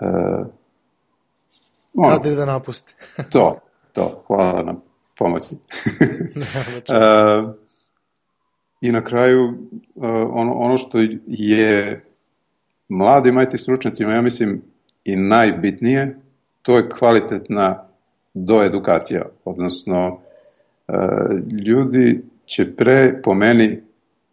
[0.00, 0.46] uh,
[1.94, 2.94] ono, Kadri da napuste.
[3.32, 3.58] to,
[3.92, 4.74] to, hvala na
[5.18, 5.54] pomoći.
[6.88, 7.50] uh,
[8.80, 9.48] I na kraju,
[9.94, 12.04] uh, ono, ono što je
[12.88, 14.62] mladim IT stručnicima, ja mislim,
[15.04, 16.18] i najbitnije,
[16.62, 17.84] to je kvalitetna
[18.34, 20.94] doedukacija, odnosno uh,
[21.66, 23.82] ljudi će pre, po meni,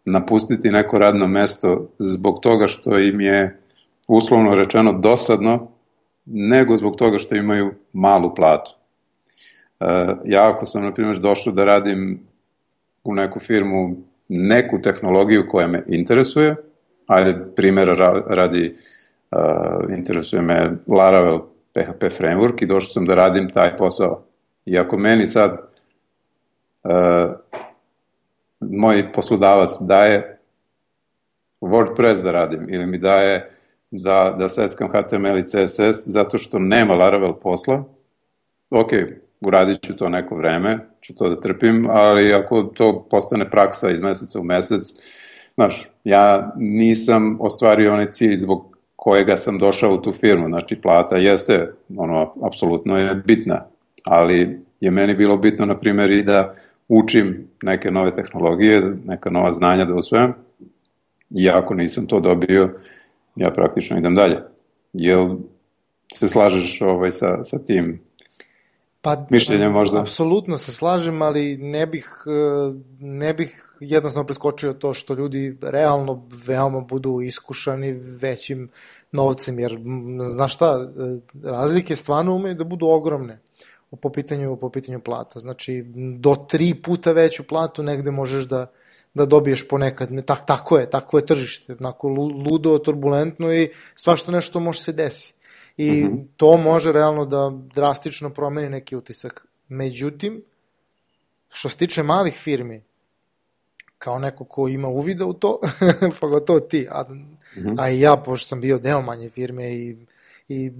[0.04, 3.58] napustiti neko radno mesto zbog toga što im je
[4.08, 5.68] uslovno rečeno dosadno,
[6.26, 8.72] nego zbog toga što imaju malu platu.
[9.80, 9.84] E,
[10.24, 12.20] ja ako sam, na primjer, došao da radim
[13.04, 13.96] u neku firmu
[14.28, 16.56] neku tehnologiju koja me interesuje,
[17.06, 17.94] ajde primjera
[18.26, 18.74] radi,
[19.30, 21.40] uh, interesuje me Laravel
[21.76, 24.22] PHP framework i došao sam da radim taj posao.
[24.64, 25.52] I ako meni sad
[26.84, 26.90] uh,
[28.60, 30.38] moj poslodavac daje
[31.60, 33.50] WordPress da radim ili mi daje
[33.90, 37.84] da, da seckam HTML i CSS zato što nema Laravel posla,
[38.70, 38.90] ok,
[39.40, 44.00] uradit ću to neko vreme, ću to da trpim, ali ako to postane praksa iz
[44.00, 44.82] meseca u mesec,
[45.54, 48.75] znaš, ja nisam ostvario onaj cilj zbog
[49.06, 53.64] kojega sam došao u tu firmu, znači plata jeste, ono, apsolutno je bitna,
[54.04, 56.54] ali je meni bilo bitno, na primjer, i da
[56.88, 60.34] učim neke nove tehnologije, neka nova znanja da usvojam,
[61.30, 62.70] i ako nisam to dobio,
[63.36, 64.42] ja praktično idem dalje.
[64.92, 65.36] Jel
[66.14, 68.00] se slažeš ovaj, sa, sa tim
[69.06, 70.00] pa, mišljenjem možda?
[70.00, 72.24] Apsolutno se slažem, ali ne bih,
[73.00, 78.68] ne bih jednostavno preskočio to što ljudi realno veoma budu iskušani većim
[79.12, 79.78] novcem, jer
[80.22, 80.88] znaš šta,
[81.44, 83.38] razlike stvarno umeju da budu ogromne
[84.02, 85.40] po pitanju, po pitanju plata.
[85.40, 85.84] Znači,
[86.18, 88.66] do tri puta veću platu negde možeš da,
[89.14, 90.24] da dobiješ ponekad.
[90.24, 91.76] Tak, tako je, tako je tržište.
[91.80, 92.08] Onako
[92.48, 95.35] ludo, turbulentno i svašto nešto može se desi.
[95.76, 96.26] I mm -hmm.
[96.36, 99.46] to može realno da drastično promeni neki utisak.
[99.68, 100.42] Međutim,
[101.48, 102.82] što se tiče malih firmi,
[103.98, 105.60] kao neko ko ima uvida u to,
[106.20, 107.74] pogotovo ti, a, mm -hmm.
[107.78, 109.96] a i ja, pošto sam bio deo manje firme i
[110.48, 110.72] i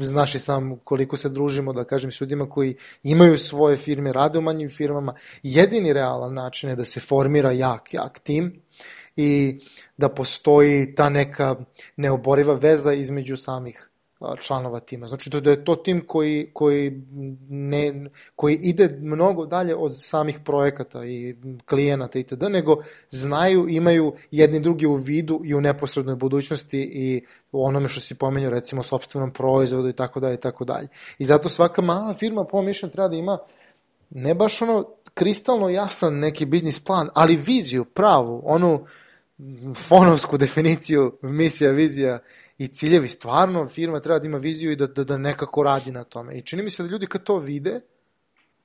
[0.00, 4.38] znaš i sam koliko se družimo, da kažem, s ljudima koji imaju svoje firme, rade
[4.38, 5.14] u manjim firmama.
[5.42, 8.62] Jedini realan način je da se formira jak, jak tim
[9.16, 9.58] i
[9.96, 11.56] da postoji ta neka
[11.96, 13.88] neoboriva veza između samih
[14.40, 15.08] članova tima.
[15.08, 17.02] Znači da je to tim koji, koji,
[17.48, 22.76] ne, koji ide mnogo dalje od samih projekata i klijenata itd., nego
[23.10, 28.14] znaju, imaju jedni drugi u vidu i u neposrednoj budućnosti i u onome što si
[28.14, 30.88] pomenio, recimo, sobstvenom proizvodu i tako dalje i tako dalje.
[31.18, 33.38] I zato svaka mala firma, po mišljenju, treba da ima
[34.10, 38.86] ne baš ono kristalno jasan neki biznis plan, ali viziju, pravu, onu
[39.74, 42.18] fonovsku definiciju, misija, vizija,
[42.58, 43.08] i ciljevi.
[43.08, 46.38] Stvarno firma treba da ima viziju i da, da, da nekako radi na tome.
[46.38, 47.80] I čini mi se da ljudi kad to vide,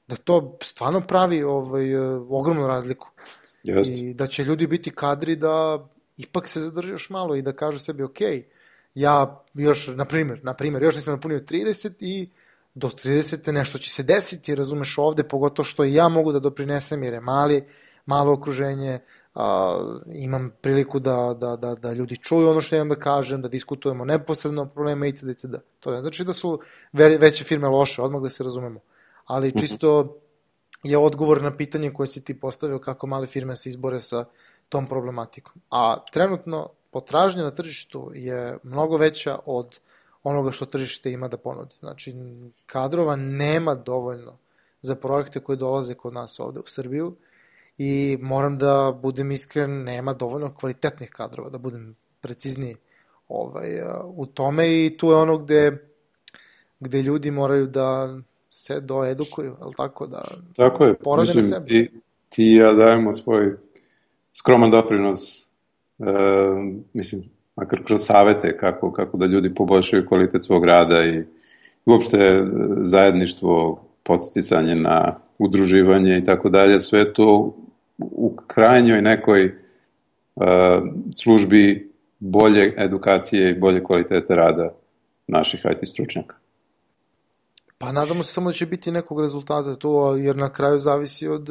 [0.08, 1.95] da to stvarno pravi ovaj,
[2.30, 3.10] ogromnu razliku.
[3.63, 3.91] Just.
[3.93, 7.80] I da će ljudi biti kadri da ipak se zadrži još malo i da kažu
[7.80, 8.17] sebi, ok,
[8.95, 12.30] ja još, na primjer, na primjer, još nisam napunio 30 i
[12.76, 13.52] do 30.
[13.52, 17.21] nešto će se desiti, razumeš ovde, pogotovo što i ja mogu da doprinesem jer je
[17.21, 17.67] mali,
[18.06, 19.00] malo okruženje,
[19.38, 19.80] a,
[20.13, 24.06] imam priliku da, da, da, da ljudi čuju ono što imam da kažem, da diskutujemo
[24.06, 25.30] neposredno o problema itd.
[25.30, 25.56] itd.
[25.80, 26.60] To ne znači da su
[26.93, 28.80] ve, veće firme loše, odmah da se razumemo.
[29.26, 29.60] Ali mhm.
[29.60, 30.17] čisto
[30.84, 34.26] je odgovor na pitanje koje si ti postavio kako male firme se izbore sa
[34.69, 35.62] tom problematikom.
[35.69, 39.80] A trenutno potražnja na tržištu je mnogo veća od
[40.23, 41.76] onoga što tržište ima da ponudi.
[41.80, 42.15] Znači,
[42.65, 44.38] kadrova nema dovoljno
[44.82, 47.15] za projekte koje dolaze kod nas ovde u Srbiju
[47.78, 52.76] i moram da budem iskren, nema dovoljno kvalitetnih kadrova, da budem precizniji
[53.28, 53.70] ovaj,
[54.06, 55.90] u tome i tu je ono gde,
[56.80, 58.18] gde ljudi moraju da
[58.50, 60.24] se doedukuju, ali tako da
[60.56, 60.94] tako je.
[60.94, 61.68] porade Mislim, na sebe.
[61.68, 61.92] Ti,
[62.30, 63.56] ti i ja dajemo svoj
[64.34, 65.46] skroman doprinos, e,
[66.94, 67.24] mislim,
[67.56, 71.24] makar kroz savete kako, kako da ljudi poboljšaju kvalitet svog rada i
[71.86, 72.46] uopšte
[72.82, 77.56] zajedništvo, podsticanje na udruživanje i tako dalje, sve to
[77.98, 79.46] u krajnjoj nekoj
[80.36, 80.44] uh,
[81.14, 84.74] službi bolje edukacije i bolje kvalitete rada
[85.28, 86.36] naših IT stručnjaka.
[87.78, 91.50] Pa nadamo se samo da će biti nekog rezultata to, jer na kraju zavisi od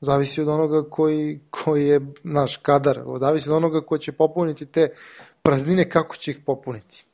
[0.00, 4.88] zavisi od onoga koji, koji je naš kadar, zavisi od onoga ko će popuniti te
[5.42, 7.04] praznine, kako će ih popuniti.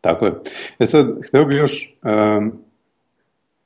[0.00, 0.32] Tako je.
[0.78, 2.52] E sad, hteo bih još um,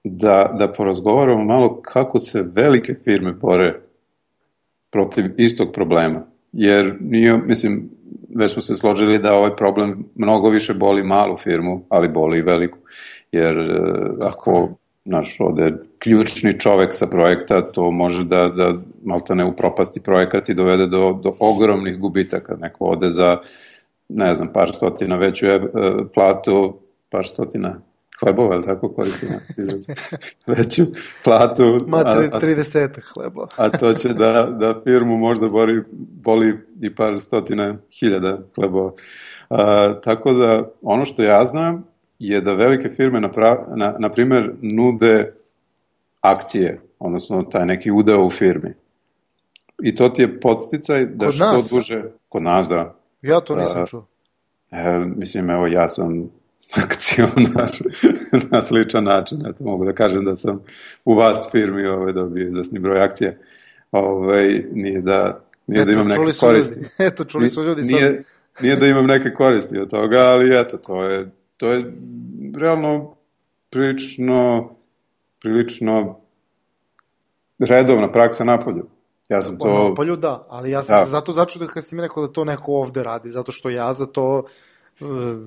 [0.05, 3.81] da, da porazgovaramo malo kako se velike firme bore
[4.90, 6.27] protiv istog problema.
[6.53, 7.90] Jer nije, mislim,
[8.37, 12.42] već smo se složili da ovaj problem mnogo više boli malu firmu, ali boli i
[12.42, 12.79] veliku.
[13.33, 13.81] Jer e,
[14.22, 14.68] ako
[15.05, 18.74] naš ode ključni čovek sa projekta, to može da, da
[19.05, 22.57] malta ne upropasti projekat i dovede do, do ogromnih gubitaka.
[22.57, 23.38] Neko ode za,
[24.09, 25.61] ne znam, par stotina veću e,
[26.14, 26.79] platu,
[27.11, 27.81] par stotina
[28.20, 29.87] hlebova, ali tako koristimo izraz,
[30.46, 30.83] veću
[31.24, 31.78] platu.
[31.87, 33.48] Ma, 30 hlebova.
[33.57, 35.85] a to će da, da firmu možda boli,
[36.22, 38.92] boli i par stotina hiljada hlebova.
[39.50, 41.85] A, tako da, ono što ja znam
[42.18, 43.31] je da velike firme, na,
[43.76, 45.33] na, na primer, nude
[46.20, 48.74] akcije, odnosno taj neki udeo u firmi.
[49.83, 51.70] I to ti je podsticaj da kod što nas?
[51.70, 52.04] duže...
[52.28, 52.94] Kod nas, da.
[53.22, 54.07] Ja to nisam čuo.
[54.70, 56.31] E, mislim, evo, ja sam
[56.76, 57.76] akcionar
[58.50, 59.46] na sličan način.
[59.46, 60.64] Eto, mogu da kažem da sam
[61.04, 63.38] u vast firmi ovaj, dobio izvesni broj akcije.
[63.92, 66.76] Ovaj, nije da, nije da eto, da imam neke koristi.
[66.76, 66.88] Ljudi.
[67.09, 68.62] Eto, čuli su ljudi nije, sad.
[68.62, 71.92] Nije da imam neke koristi od toga, ali eto, to je, to je
[72.57, 73.14] realno
[73.70, 74.70] prilično,
[75.40, 76.20] prilično
[77.59, 78.87] redovna praksa napolju.
[79.28, 79.88] Ja sam to...
[79.88, 81.04] Napolju da, ali ja sam da.
[81.04, 83.92] se zato začudio kad si mi rekao da to neko ovde radi, zato što ja
[83.92, 84.44] za to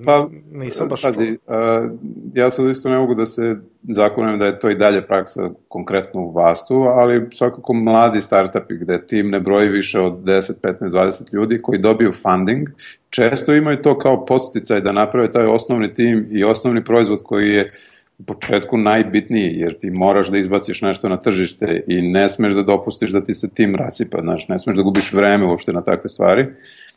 [0.04, 1.88] Pa, nisam baš pazi, a,
[2.34, 6.20] ja sad isto ne mogu da se zakonujem da je to i dalje praksa konkretno
[6.20, 11.34] u Vastu, ali svakako mladi startupi gde tim ne broji više od 10, 15, 20
[11.34, 12.68] ljudi koji dobiju funding,
[13.10, 17.72] često imaju to kao posticaj da naprave taj osnovni tim i osnovni proizvod koji je
[18.18, 22.62] u početku najbitniji, jer ti moraš da izbaciš nešto na tržište i ne smeš da
[22.62, 26.08] dopustiš da ti se tim rasipa, znaš, ne smeš da gubiš vreme uopšte na takve
[26.08, 26.46] stvari.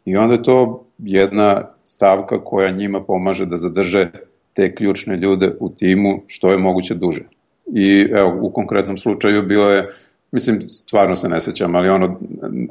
[0.06, 4.12] I onda je to jedna stavka koja njima pomaže da zadrže
[4.54, 7.24] te ključne ljude u timu što je moguće duže.
[7.74, 9.88] I evo, u konkretnom slučaju bilo je,
[10.32, 12.20] mislim, stvarno se ne sećam, ali ono,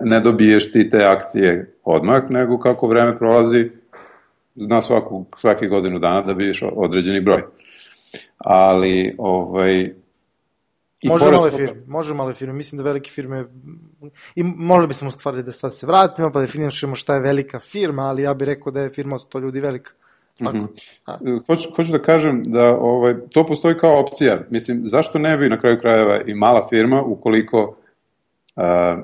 [0.04, 3.70] ne dobiješ ti te akcije odmah, nego kako vreme prolazi,
[4.54, 7.42] zna svaku, svaki godinu dana da biješ određeni broj.
[8.38, 9.92] Ali, ovaj,
[11.04, 11.66] I može male toga...
[11.66, 13.44] firme, može male firme, mislim da velike firme,
[14.34, 18.22] i mogli bismo stvari da sad se vratimo, pa definišemo šta je velika firma, ali
[18.22, 19.92] ja bih rekao da je firma od 100 ljudi velika.
[20.38, 20.56] Tako.
[20.56, 20.68] Mm
[21.06, 21.46] -hmm.
[21.46, 24.40] hoću, hoću da kažem da ovaj, to postoji kao opcija.
[24.50, 27.76] Mislim, zašto ne bi na kraju krajeva i mala firma ukoliko,
[28.56, 28.96] a,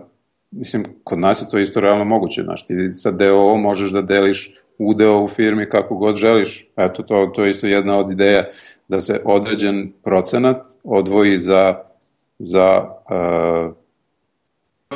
[0.50, 4.54] mislim, kod nas je to isto realno moguće, znaš, ti sa DOO možeš da deliš
[4.78, 6.68] udeo u firmi kako god želiš.
[6.76, 8.44] Eto, to, to je isto jedna od ideja
[8.88, 11.89] da se određen procenat odvoji za
[12.40, 13.74] za uh,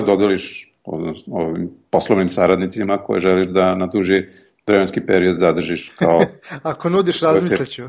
[0.06, 4.26] dodeliš odnosno, ovim poslovnim saradnicima koje želiš da na duži
[4.66, 6.20] vremenski period zadržiš kao...
[6.62, 7.82] Ako nudiš, razmisleću.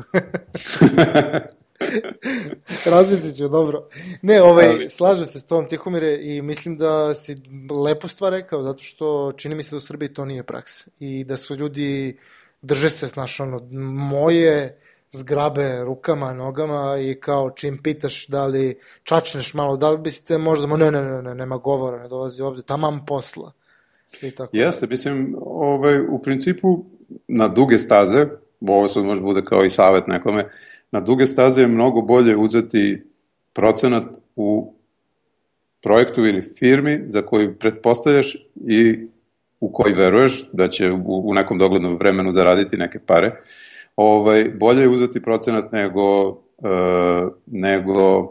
[2.86, 3.88] Razmislit dobro.
[4.22, 4.88] Ne, ovaj, Ali...
[4.88, 7.36] slažem se s tom Tihomire i mislim da si
[7.84, 10.90] lepo stvar rekao, zato što čini mi se da u Srbiji to nije praksa.
[11.00, 12.18] I da su ljudi,
[12.62, 13.60] drže se, znaš, ono,
[14.10, 14.76] moje
[15.16, 20.66] zgrabe rukama, nogama i kao čim pitaš da li čačneš malo, da li biste možda,
[20.66, 23.52] ne, ne, ne, ne, nema govora, ne dolazi ovde, tamam posla.
[24.22, 24.56] I tako.
[24.56, 26.84] Jeste, mislim, ovaj, u principu
[27.28, 28.26] na duge staze,
[28.60, 30.48] ovo sad može bude kao i savet nekome,
[30.90, 33.02] na duge staze je mnogo bolje uzeti
[33.52, 34.04] procenat
[34.36, 34.74] u
[35.82, 39.06] projektu ili firmi za koju pretpostavljaš i
[39.60, 43.32] u koji veruješ da će u, u nekom doglednom vremenu zaraditi neke pare,
[43.96, 46.36] ovaj, bolje je uzeti procenat nego, uh,
[47.46, 48.28] nego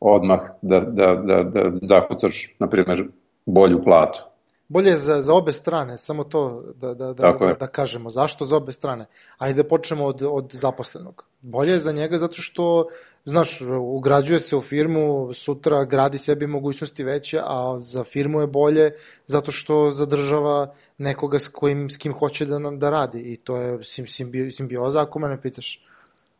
[0.00, 3.08] odmah da, da, da, da zakucaš, na primjer,
[3.46, 4.22] bolju platu.
[4.68, 8.10] Bolje je za, za obe strane, samo to da, da, da, da, da kažemo.
[8.10, 9.06] Zašto za obe strane?
[9.38, 11.26] Ajde da počnemo od, od zaposlenog.
[11.40, 12.88] Bolje je za njega zato što
[13.24, 18.90] znaš, ugrađuje se u firmu, sutra gradi sebi mogućnosti veće, a za firmu je bolje
[19.26, 23.78] zato što zadržava nekoga s, kojim, s kim hoće da, da radi i to je
[24.06, 25.84] simbi, simbioza ako me ne pitaš.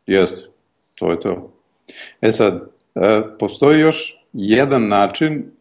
[0.07, 0.41] Jeste,
[0.95, 1.53] to je to.
[2.21, 2.53] E sad,
[2.95, 5.51] e, postoji još jedan način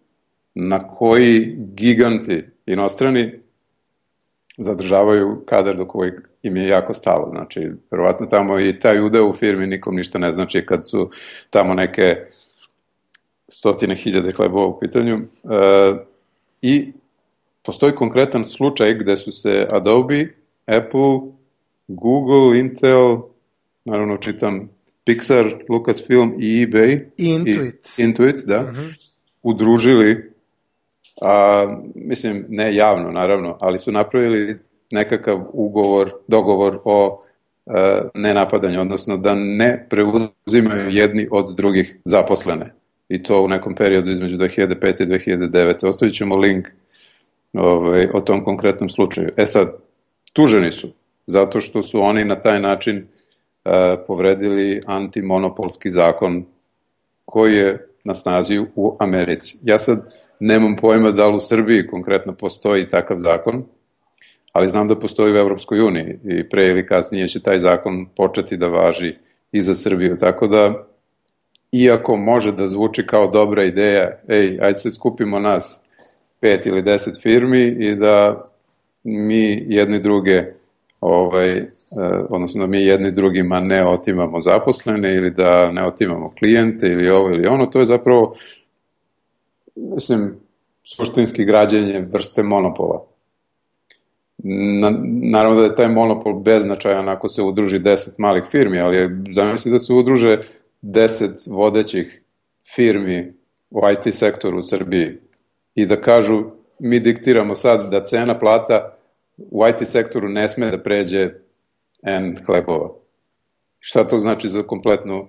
[0.54, 3.40] na koji giganti inostrani
[4.58, 7.28] zadržavaju kadar do kojeg im je jako stalo.
[7.30, 11.10] Znači, verovatno tamo i taj udeo u firmi nikom ništa ne znači kad su
[11.50, 12.16] tamo neke
[13.48, 15.18] stotine hiljade hlebova u pitanju.
[15.18, 15.24] E,
[16.62, 16.92] I
[17.62, 20.26] postoji konkretan slučaj gde su se Adobe,
[20.66, 21.20] Apple,
[21.88, 23.18] Google, Intel,
[23.84, 24.68] naravno čitam
[25.06, 27.04] Pixar, Lucasfilm i eBay.
[27.16, 27.88] I Intuit.
[27.98, 28.60] I Intuit, da.
[28.60, 28.80] Uh mhm.
[28.80, 29.12] -huh.
[29.42, 30.32] Udružili,
[31.22, 34.58] a, mislim, ne javno, naravno, ali su napravili
[34.92, 37.22] nekakav ugovor, dogovor o
[38.14, 42.74] ne napadanja, odnosno da ne preuzimaju jedni od drugih zaposlene.
[43.08, 45.02] I to u nekom periodu između 2005.
[45.02, 45.86] i 2009.
[45.86, 46.68] Ostavit ćemo link
[47.52, 49.30] ovaj, o tom konkretnom slučaju.
[49.36, 49.72] E sad,
[50.32, 50.88] tuženi su,
[51.26, 53.72] zato što su oni na taj način uh,
[54.06, 56.44] povredili antimonopolski zakon
[57.24, 59.58] koji je na snazi u Americi.
[59.62, 63.64] Ja sad nemam pojma da li u Srbiji konkretno postoji takav zakon,
[64.52, 68.56] ali znam da postoji u Evropskoj uniji i pre ili kasnije će taj zakon početi
[68.56, 69.14] da važi
[69.52, 70.86] i za Srbiju, tako da
[71.72, 75.84] iako može da zvuči kao dobra ideja, ej, ajde se skupimo nas
[76.40, 78.44] pet ili deset firmi i da
[79.04, 80.44] mi jedni druge
[81.00, 81.66] ovaj, eh,
[82.30, 87.28] odnosno da mi jedni drugima ne otimamo zaposlene ili da ne otimamo klijente ili ovo
[87.28, 88.34] ili ono, to je zapravo
[89.76, 90.34] mislim,
[90.84, 93.11] suštinski građenje vrste monopola.
[94.44, 99.70] Na, naravno da je taj monopol beznačajan ako se udruži 10 malih firmi, ali zamisli
[99.70, 100.38] da se udruže
[100.82, 102.22] 10 vodećih
[102.74, 103.32] firmi
[103.70, 105.18] u IT sektoru u Srbiji
[105.74, 106.44] i da kažu
[106.78, 108.96] mi diktiramo sad da cena plata
[109.50, 111.30] u IT sektoru ne sme da pređe
[112.02, 112.90] N hlebova.
[113.78, 115.28] Šta to znači za kompletnu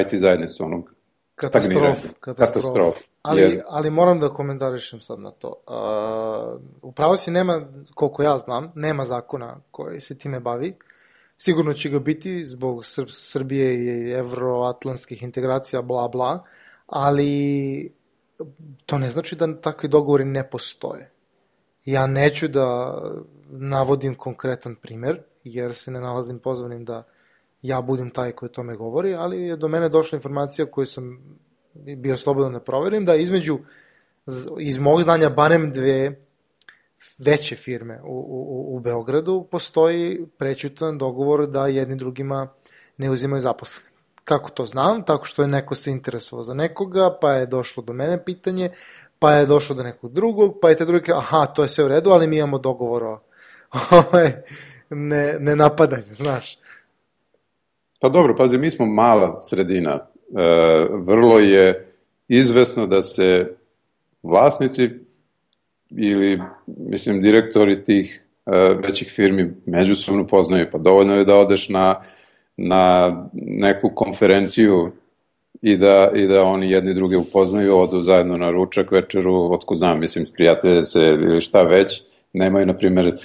[0.00, 0.94] IT zajednicu onog
[1.40, 2.64] Katastrof, katastrof.
[2.64, 2.94] katastrof.
[3.22, 3.62] Ali, jer...
[3.68, 5.48] ali moram da komentarišem sad na to.
[5.48, 7.62] Uh, upravo si nema,
[7.94, 10.76] koliko ja znam, nema zakona koji se time bavi.
[11.36, 16.44] Sigurno će ga biti zbog Sr Srbije i evroatlantskih integracija, bla, bla,
[16.86, 17.92] ali
[18.86, 21.10] to ne znači da takvi dogovori ne postoje.
[21.84, 22.98] Ja neću da
[23.48, 27.02] navodim konkretan primer, jer se ne nalazim pozvanim da
[27.62, 31.18] ja budem taj koji o tome govori, ali je do mene došla informacija koju sam
[31.74, 33.58] bio slobodan da proverim, da između,
[34.58, 36.16] iz mog znanja, barem dve
[37.18, 42.48] veće firme u, u, u Beogradu postoji prećutan dogovor da jedni drugima
[42.96, 43.90] ne uzimaju zaposlene.
[44.24, 45.02] Kako to znam?
[45.02, 48.70] Tako što je neko se interesovao za nekoga, pa je došlo do mene pitanje,
[49.18, 51.88] pa je došlo do nekog drugog, pa je te drugi aha, to je sve u
[51.88, 53.20] redu, ali mi imamo dogovor o
[53.90, 54.32] ovaj,
[54.90, 56.58] ne, ne napadanju, znaš.
[58.00, 59.90] Pa dobro, pazi, mi smo mala sredina.
[59.92, 60.02] E,
[60.90, 61.92] vrlo je
[62.28, 63.56] izvesno da se
[64.22, 64.90] vlasnici
[65.90, 68.50] ili, mislim, direktori tih e,
[68.82, 70.66] većih firmi međusobno poznaju.
[70.72, 72.02] Pa dovoljno je da odeš na,
[72.56, 74.92] na neku konferenciju
[75.62, 80.00] i da, i da oni jedni druge upoznaju, odu zajedno na ručak, večeru, otko znam,
[80.00, 83.18] mislim, sprijatelje se ili šta već, nemaju, na primjer,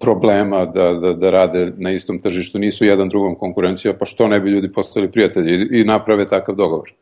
[0.00, 4.40] problema da, da, da rade na istom tržištu, nisu jedan drugom konkurencija, pa što ne
[4.40, 6.92] bi ljudi postali prijatelji i, i naprave takav dogovor.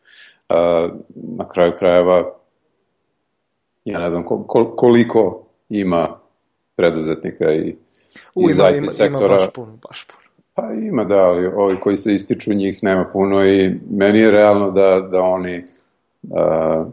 [1.15, 2.33] Na kraju krajeva,
[3.85, 4.25] ja ne znam
[4.77, 6.19] koliko ima
[6.77, 7.77] preduzetnika i
[8.35, 9.27] U, iz ima, IT ima, sektora.
[9.27, 10.21] Ima baš puno, baš puno.
[10.55, 14.71] Pa ima da, ali ovi koji se ističu njih nema puno i meni je realno
[14.71, 15.65] da, da oni
[16.23, 16.87] uh,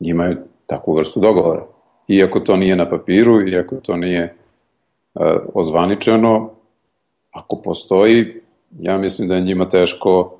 [0.00, 1.66] imaju takvu vrstu dogovora
[2.16, 4.34] iako to nije na papiru, iako to nije
[5.14, 5.22] uh,
[5.54, 6.50] ozvaničeno,
[7.30, 8.40] ako postoji,
[8.78, 10.36] ja mislim da je njima teško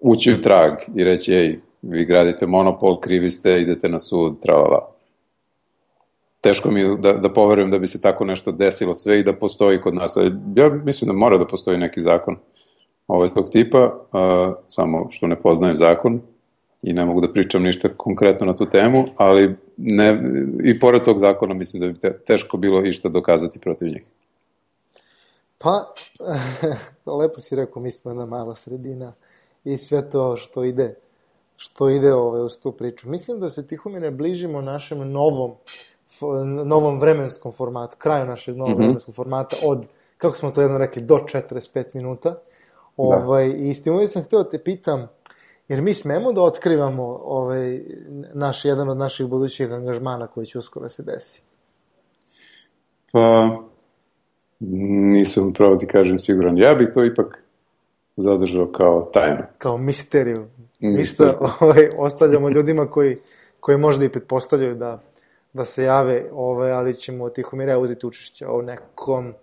[0.00, 4.88] ući u trag i reći, ej, vi gradite monopol, krivi ste, idete na sud, tralala.
[6.40, 9.80] Teško mi da, da poverujem da bi se tako nešto desilo sve i da postoji
[9.80, 10.16] kod nas.
[10.56, 12.36] Ja mislim da mora da postoji neki zakon
[13.08, 16.20] ovaj tog tipa, uh, samo što ne poznajem zakon,
[16.86, 20.20] i ne mogu da pričam ništa konkretno na tu temu, ali ne,
[20.64, 24.04] i pored tog zakona mislim da bi te, teško bilo išta dokazati protiv njih.
[25.58, 25.94] Pa,
[27.20, 29.12] lepo si rekao, mi smo jedna mala sredina
[29.64, 30.94] i sve to što ide,
[31.56, 33.08] što ide ove, uz tu priču.
[33.08, 35.54] Mislim da se Tihomine bližimo našem novom,
[36.64, 38.84] novom vremenskom formatu, kraju našeg novog mm -hmm.
[38.84, 39.86] vremenskog formata od,
[40.18, 42.30] kako smo to jedno rekli, do 45 minuta.
[42.30, 42.40] Da.
[42.96, 43.56] Ovaj, da.
[43.56, 45.08] I s tim sam hteo da te pitam,
[45.68, 47.80] Jer mi smemo da otkrivamo ovaj,
[48.34, 51.42] naš, jedan od naših budućih angažmana koji će uskoro da se desi.
[53.12, 53.56] Pa,
[54.60, 56.58] nisam pravo ti kažem siguran.
[56.58, 57.42] Ja bih to ipak
[58.16, 59.42] zadržao kao tajnu.
[59.58, 60.46] Kao misteriju.
[60.80, 61.36] Misteriju.
[61.60, 63.16] ovaj, ostavljamo ljudima koji,
[63.60, 65.02] koji možda i pretpostavljaju da,
[65.52, 69.34] da se jave, ovaj, ali ćemo Tihomira uzeti učešće u nekom,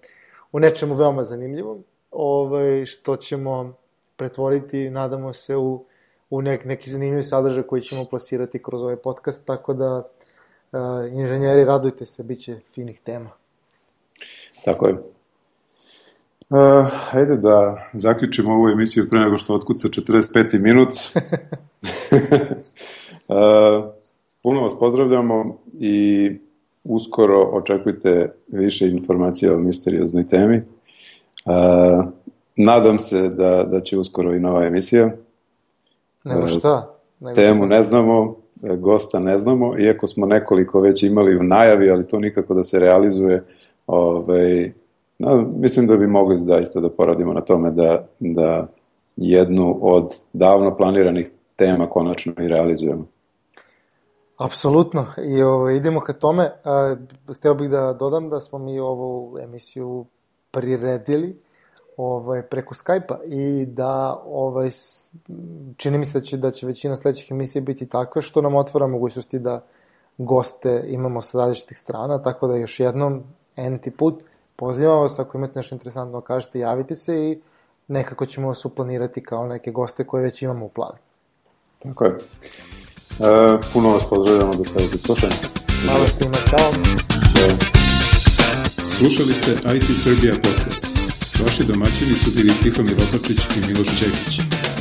[0.51, 3.73] u nečemu veoma zanimljivom, ovaj, što ćemo
[4.15, 5.85] pretvoriti, nadamo se, u
[6.33, 10.79] u nek, neki zanimljivi sadržaj koji ćemo plasirati kroz ovaj podcast, tako da uh,
[11.11, 13.29] inženjeri radujte se, bit će finih tema.
[14.65, 14.93] Tako je.
[14.93, 14.99] Uh,
[17.11, 20.59] ajde da zaključimo ovu emisiju pre nego što otkuca 45.
[20.59, 20.89] minut.
[23.27, 23.83] uh,
[24.43, 26.29] puno vas pozdravljamo i
[26.83, 30.61] uskoro očekujte više informacija o misterioznoj temi.
[31.45, 32.05] Uh,
[32.55, 35.11] nadam se da, da će uskoro i nova emisija.
[36.23, 36.97] Nego šta?
[37.19, 37.75] Nego Temu šta?
[37.75, 42.53] ne znamo, gosta ne znamo, iako smo nekoliko već imali u najavi, ali to nikako
[42.53, 43.43] da se realizuje.
[43.87, 44.71] Ovaj,
[45.19, 48.67] no, mislim da bi mogli zaista da poradimo na tome da, da
[49.17, 53.05] jednu od davno planiranih tema konačno i realizujemo.
[54.37, 55.05] Apsolutno.
[55.25, 56.51] I ovo, idemo ka tome.
[56.63, 56.95] A,
[57.35, 60.05] hteo bih da dodam da smo mi ovu emisiju
[60.51, 61.42] priredili
[61.97, 64.69] ovaj, preko Skype-a i da ovaj,
[65.77, 68.87] čini mi se da će, da će većina sledećih emisija biti takve što nam otvara
[68.87, 69.65] mogućnosti da
[70.17, 73.23] goste imamo sa različitih strana, tako da još jednom,
[73.55, 74.23] enti put,
[74.55, 77.41] pozivamo vas, ako imate nešto interesantno kažete, javite se i
[77.87, 80.97] nekako ćemo vas uplanirati kao neke goste koje već imamo u planu.
[81.79, 82.11] Tako je.
[82.11, 85.33] E, puno vas pozdravljamo da stavite slušanje.
[85.85, 86.71] Hvala ste ima, čao.
[87.37, 87.73] Ćao.
[88.97, 90.92] Slušali ste IT Srbija podcast.
[91.39, 94.39] Vaši domaćini su bili Tihomir Opačić i Miloš Čekić.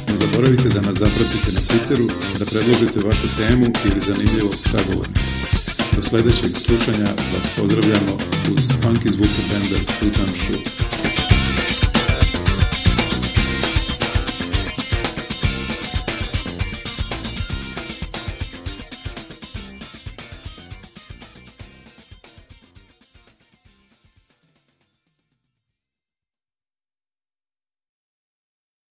[0.08, 2.06] Ne zaboravite da nas zapratite na Twitteru,
[2.38, 5.20] da predložite vašu temu ili zanimljivog sagovornika.
[5.96, 8.12] Do sledećeg slušanja vas pozdravljamo
[8.54, 11.11] uz funky zvuke benda Tutan Shoe.